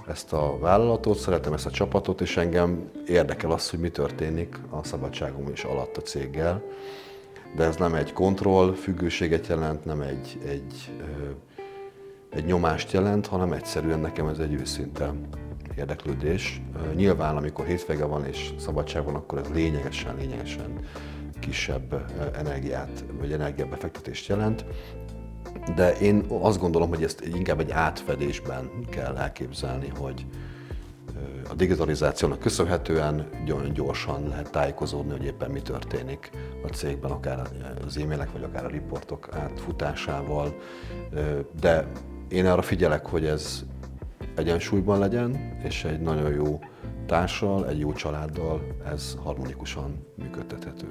ezt 0.09 0.33
a 0.33 0.57
vállalatot, 0.59 1.17
szeretem 1.17 1.53
ezt 1.53 1.65
a 1.65 1.71
csapatot, 1.71 2.21
és 2.21 2.37
engem 2.37 2.89
érdekel 3.05 3.51
az, 3.51 3.69
hogy 3.69 3.79
mi 3.79 3.89
történik 3.89 4.59
a 4.69 4.83
szabadságom 4.83 5.47
és 5.53 5.63
alatt 5.63 5.97
a 5.97 6.01
céggel. 6.01 6.61
De 7.55 7.63
ez 7.63 7.75
nem 7.75 7.95
egy 7.95 8.13
kontroll 8.13 8.73
függőséget 8.73 9.47
jelent, 9.47 9.85
nem 9.85 10.01
egy, 10.01 10.39
egy, 10.45 10.91
egy 12.29 12.45
nyomást 12.45 12.91
jelent, 12.91 13.27
hanem 13.27 13.53
egyszerűen 13.53 13.99
nekem 13.99 14.27
ez 14.27 14.39
egy 14.39 14.53
őszinte 14.53 15.13
érdeklődés. 15.77 16.61
Nyilván, 16.95 17.37
amikor 17.37 17.65
hétvége 17.65 18.05
van 18.05 18.25
és 18.25 18.53
szabadság 18.57 19.03
van, 19.03 19.15
akkor 19.15 19.37
ez 19.37 19.47
lényegesen, 19.53 20.15
lényegesen 20.15 20.79
kisebb 21.39 22.05
energiát 22.37 23.05
vagy 23.19 23.31
energiabefektetést 23.31 24.27
jelent. 24.27 24.65
De 25.75 25.97
én 25.97 26.25
azt 26.29 26.59
gondolom, 26.59 26.89
hogy 26.89 27.03
ezt 27.03 27.25
inkább 27.25 27.59
egy 27.59 27.71
átfedésben 27.71 28.69
kell 28.89 29.17
elképzelni, 29.17 29.91
hogy 29.97 30.25
a 31.49 31.53
digitalizációnak 31.53 32.39
köszönhetően 32.39 33.29
nagyon 33.45 33.73
gyorsan 33.73 34.27
lehet 34.27 34.51
tájékozódni, 34.51 35.11
hogy 35.11 35.25
éppen 35.25 35.51
mi 35.51 35.61
történik 35.61 36.29
a 36.63 36.67
cégben, 36.67 37.11
akár 37.11 37.47
az 37.85 37.97
e-mailek, 37.97 38.31
vagy 38.31 38.43
akár 38.43 38.65
a 38.65 38.69
riportok 38.69 39.29
átfutásával. 39.31 40.55
De 41.59 41.87
én 42.29 42.45
arra 42.45 42.61
figyelek, 42.61 43.05
hogy 43.05 43.25
ez 43.25 43.63
egyensúlyban 44.35 44.99
legyen, 44.99 45.57
és 45.63 45.83
egy 45.83 45.99
nagyon 45.99 46.31
jó 46.31 46.59
társal, 47.05 47.67
egy 47.67 47.79
jó 47.79 47.91
családdal 47.93 48.61
ez 48.91 49.15
harmonikusan 49.23 50.05
működtethető. 50.15 50.87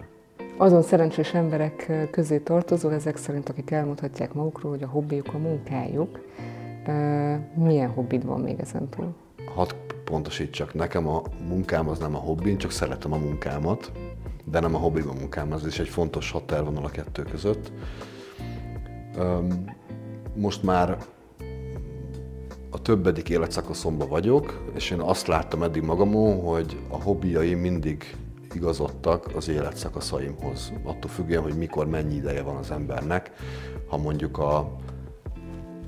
Azon 0.57 0.83
szerencsés 0.83 1.35
emberek 1.35 2.09
közé 2.11 2.38
tartozol, 2.38 2.92
ezek 2.92 3.16
szerint, 3.16 3.48
akik 3.48 3.70
elmondhatják 3.70 4.33
magukról, 4.33 4.70
hogy 4.70 4.83
a 4.83 4.87
hobbiuk 4.87 5.35
a 5.35 5.38
munkájuk. 5.38 6.20
Milyen 7.55 7.90
hobbid 7.90 8.24
van 8.24 8.40
még 8.40 8.61
ezen 8.61 8.88
túl? 8.88 9.14
Hadd 9.55 9.70
pontosítsak, 10.05 10.74
nekem 10.74 11.09
a 11.09 11.22
munkám 11.48 11.88
az 11.88 11.98
nem 11.98 12.14
a 12.14 12.18
hobbin, 12.18 12.59
csak 12.59 12.70
szeretem 12.70 13.12
a 13.12 13.16
munkámat, 13.16 13.92
de 14.44 14.61
nem 14.61 14.74
a 14.74 14.79
hobbim 14.79 15.09
a 15.09 15.12
munkám, 15.18 15.53
ez 15.53 15.66
is 15.66 15.79
egy 15.79 15.88
fontos 15.88 16.31
határvonal 16.31 16.85
a 16.85 16.88
kettő 16.88 17.22
között. 17.22 17.72
Most 20.35 20.62
már 20.62 20.98
a 22.71 22.83
többedik 22.83 23.29
életszakaszomban 23.29 24.09
vagyok, 24.09 24.71
és 24.75 24.91
én 24.91 25.01
azt 25.01 25.27
láttam 25.27 25.63
eddig 25.63 25.83
magamon, 25.83 26.41
hogy 26.41 26.81
a 26.89 27.03
hobbiaim 27.03 27.59
mindig 27.59 28.17
igazodtak 28.55 29.31
az 29.35 29.49
életszakaszaimhoz. 29.49 30.73
Attól 30.85 31.11
függően, 31.11 31.43
hogy 31.43 31.55
mikor 31.55 31.87
mennyi 31.87 32.15
ideje 32.15 32.43
van 32.43 32.57
az 32.57 32.71
embernek. 32.71 33.31
Ha 33.89 33.97
mondjuk 33.97 34.39
a, 34.39 34.57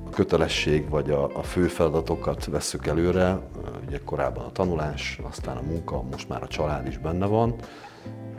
a 0.07 0.11
kötelesség 0.11 0.89
vagy 0.89 1.11
a, 1.11 1.37
a 1.37 1.43
fő 1.43 1.67
feladatokat 1.67 2.45
vesszük 2.45 2.87
előre, 2.87 3.41
ugye 3.87 4.01
korábban 4.05 4.45
a 4.45 4.53
tanulás, 4.53 5.21
aztán 5.23 5.57
a 5.57 5.63
munka, 5.63 6.03
most 6.03 6.29
már 6.29 6.43
a 6.43 6.49
család 6.49 6.87
is 6.87 6.99
benne 6.99 7.27
van, 7.27 7.55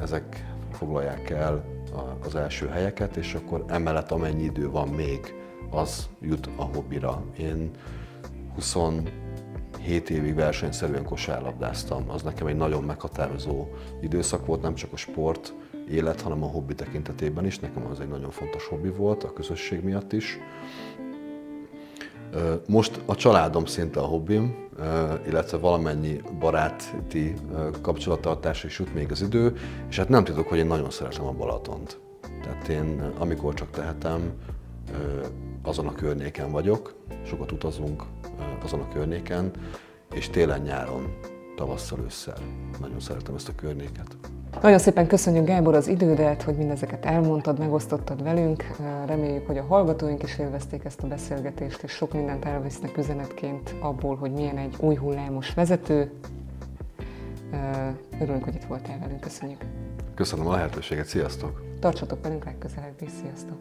ezek 0.02 0.46
foglalják 0.72 1.30
el 1.30 1.64
az 2.24 2.36
első 2.36 2.68
helyeket, 2.68 3.16
és 3.16 3.34
akkor 3.34 3.64
emellett 3.68 4.12
amennyi 4.12 4.44
idő 4.44 4.70
van 4.70 4.88
még, 4.88 5.34
az 5.70 6.10
jut 6.22 6.50
a 6.56 6.64
hobbira. 6.64 7.24
Én 7.38 7.72
27 8.56 10.10
évig 10.10 10.36
versenyszerűen 10.36 11.04
kosárlabdáztam. 11.04 12.10
Az 12.10 12.22
nekem 12.22 12.48
egy 12.48 12.56
nagyon 12.56 12.84
meghatározó 12.84 13.68
időszak 14.02 14.46
volt, 14.46 14.62
nem 14.62 14.76
csak 14.76 14.94
a 14.94 14.98
sport 14.98 15.54
élet, 15.90 16.22
hanem 16.22 16.44
a 16.44 16.48
hobbi 16.48 16.76
tekintetében 16.76 17.46
is. 17.46 17.60
Nekem 17.60 17.86
az 17.92 18.00
egy 18.00 18.10
nagyon 18.10 18.32
fontos 18.32 18.68
hobbi 18.68 18.90
volt, 18.90 19.24
a 19.24 19.34
közösség 19.34 19.84
miatt 19.84 20.14
is. 20.14 20.40
Most 22.68 23.00
a 23.06 23.16
családom 23.16 23.66
szinte 23.66 24.00
a 24.00 24.06
hobbim, 24.06 24.70
illetve 25.28 25.58
valamennyi 25.58 26.22
baráti 26.40 27.34
kapcsolattartásra 27.82 28.68
is 28.68 28.80
jut 28.80 28.94
még 28.94 29.12
az 29.12 29.22
idő, 29.22 29.56
és 29.90 29.98
hát 29.98 30.10
nem 30.10 30.24
tudok, 30.24 30.48
hogy 30.48 30.58
én 30.58 30.66
nagyon 30.66 30.90
szeretem 30.90 31.26
a 31.26 31.32
Balatont. 31.32 32.00
Tehát 32.44 32.68
én, 32.68 33.02
amikor 33.18 33.54
csak 33.54 33.70
tehetem, 33.70 34.32
azon 35.63 35.88
a 35.88 35.91
környéken 35.91 36.52
vagyok, 36.52 36.95
sokat 37.26 37.52
utazunk 37.52 38.04
azon 38.63 38.80
a 38.80 38.88
környéken, 38.93 39.52
és 40.13 40.30
télen-nyáron, 40.30 41.17
tavasszal, 41.56 42.00
ősszel. 42.00 42.38
Nagyon 42.80 43.00
szeretem 43.00 43.36
ezt 43.36 43.50
a 43.50 43.56
környéket. 43.56 44.15
Nagyon 44.62 44.80
szépen 44.80 45.08
köszönjük 45.08 45.45
Gábor 45.45 45.76
az 45.76 45.88
idődet, 45.88 46.41
hogy 46.41 46.56
mindezeket 46.56 47.06
elmondtad, 47.06 47.60
megosztottad 47.60 48.24
velünk. 48.24 48.63
Reméljük, 49.06 49.47
hogy 49.47 49.58
a 49.58 49.63
hallgatóink 49.63 50.24
is 50.24 50.39
élvezték 50.39 50.84
ezt 50.84 51.02
a 51.02 51.08
beszélgetést, 51.08 51.84
és 51.84 51.91
sok 51.91 52.13
mindent 52.13 52.45
elvisznek 52.45 52.97
üzenetként 52.97 53.76
abból, 53.80 54.15
hogy 54.15 54.32
milyen 54.32 54.58
egy 54.58 54.76
új 54.80 54.95
hullámos 54.95 55.54
vezető. 55.54 56.12
Örülünk, 58.19 58.43
hogy 58.43 58.56
itt 58.56 58.63
voltál 58.63 59.00
velünk. 59.00 59.19
Köszönjük. 59.19 59.62
Köszönöm 60.15 60.47
a 60.47 60.52
lehetőséget, 60.52 61.06
sziasztok! 61.06 61.62
Tartsatok 61.80 62.24
velünk 62.24 62.45
legközelebb 62.45 63.02
is, 63.02 63.10
sziasztok! 63.21 63.58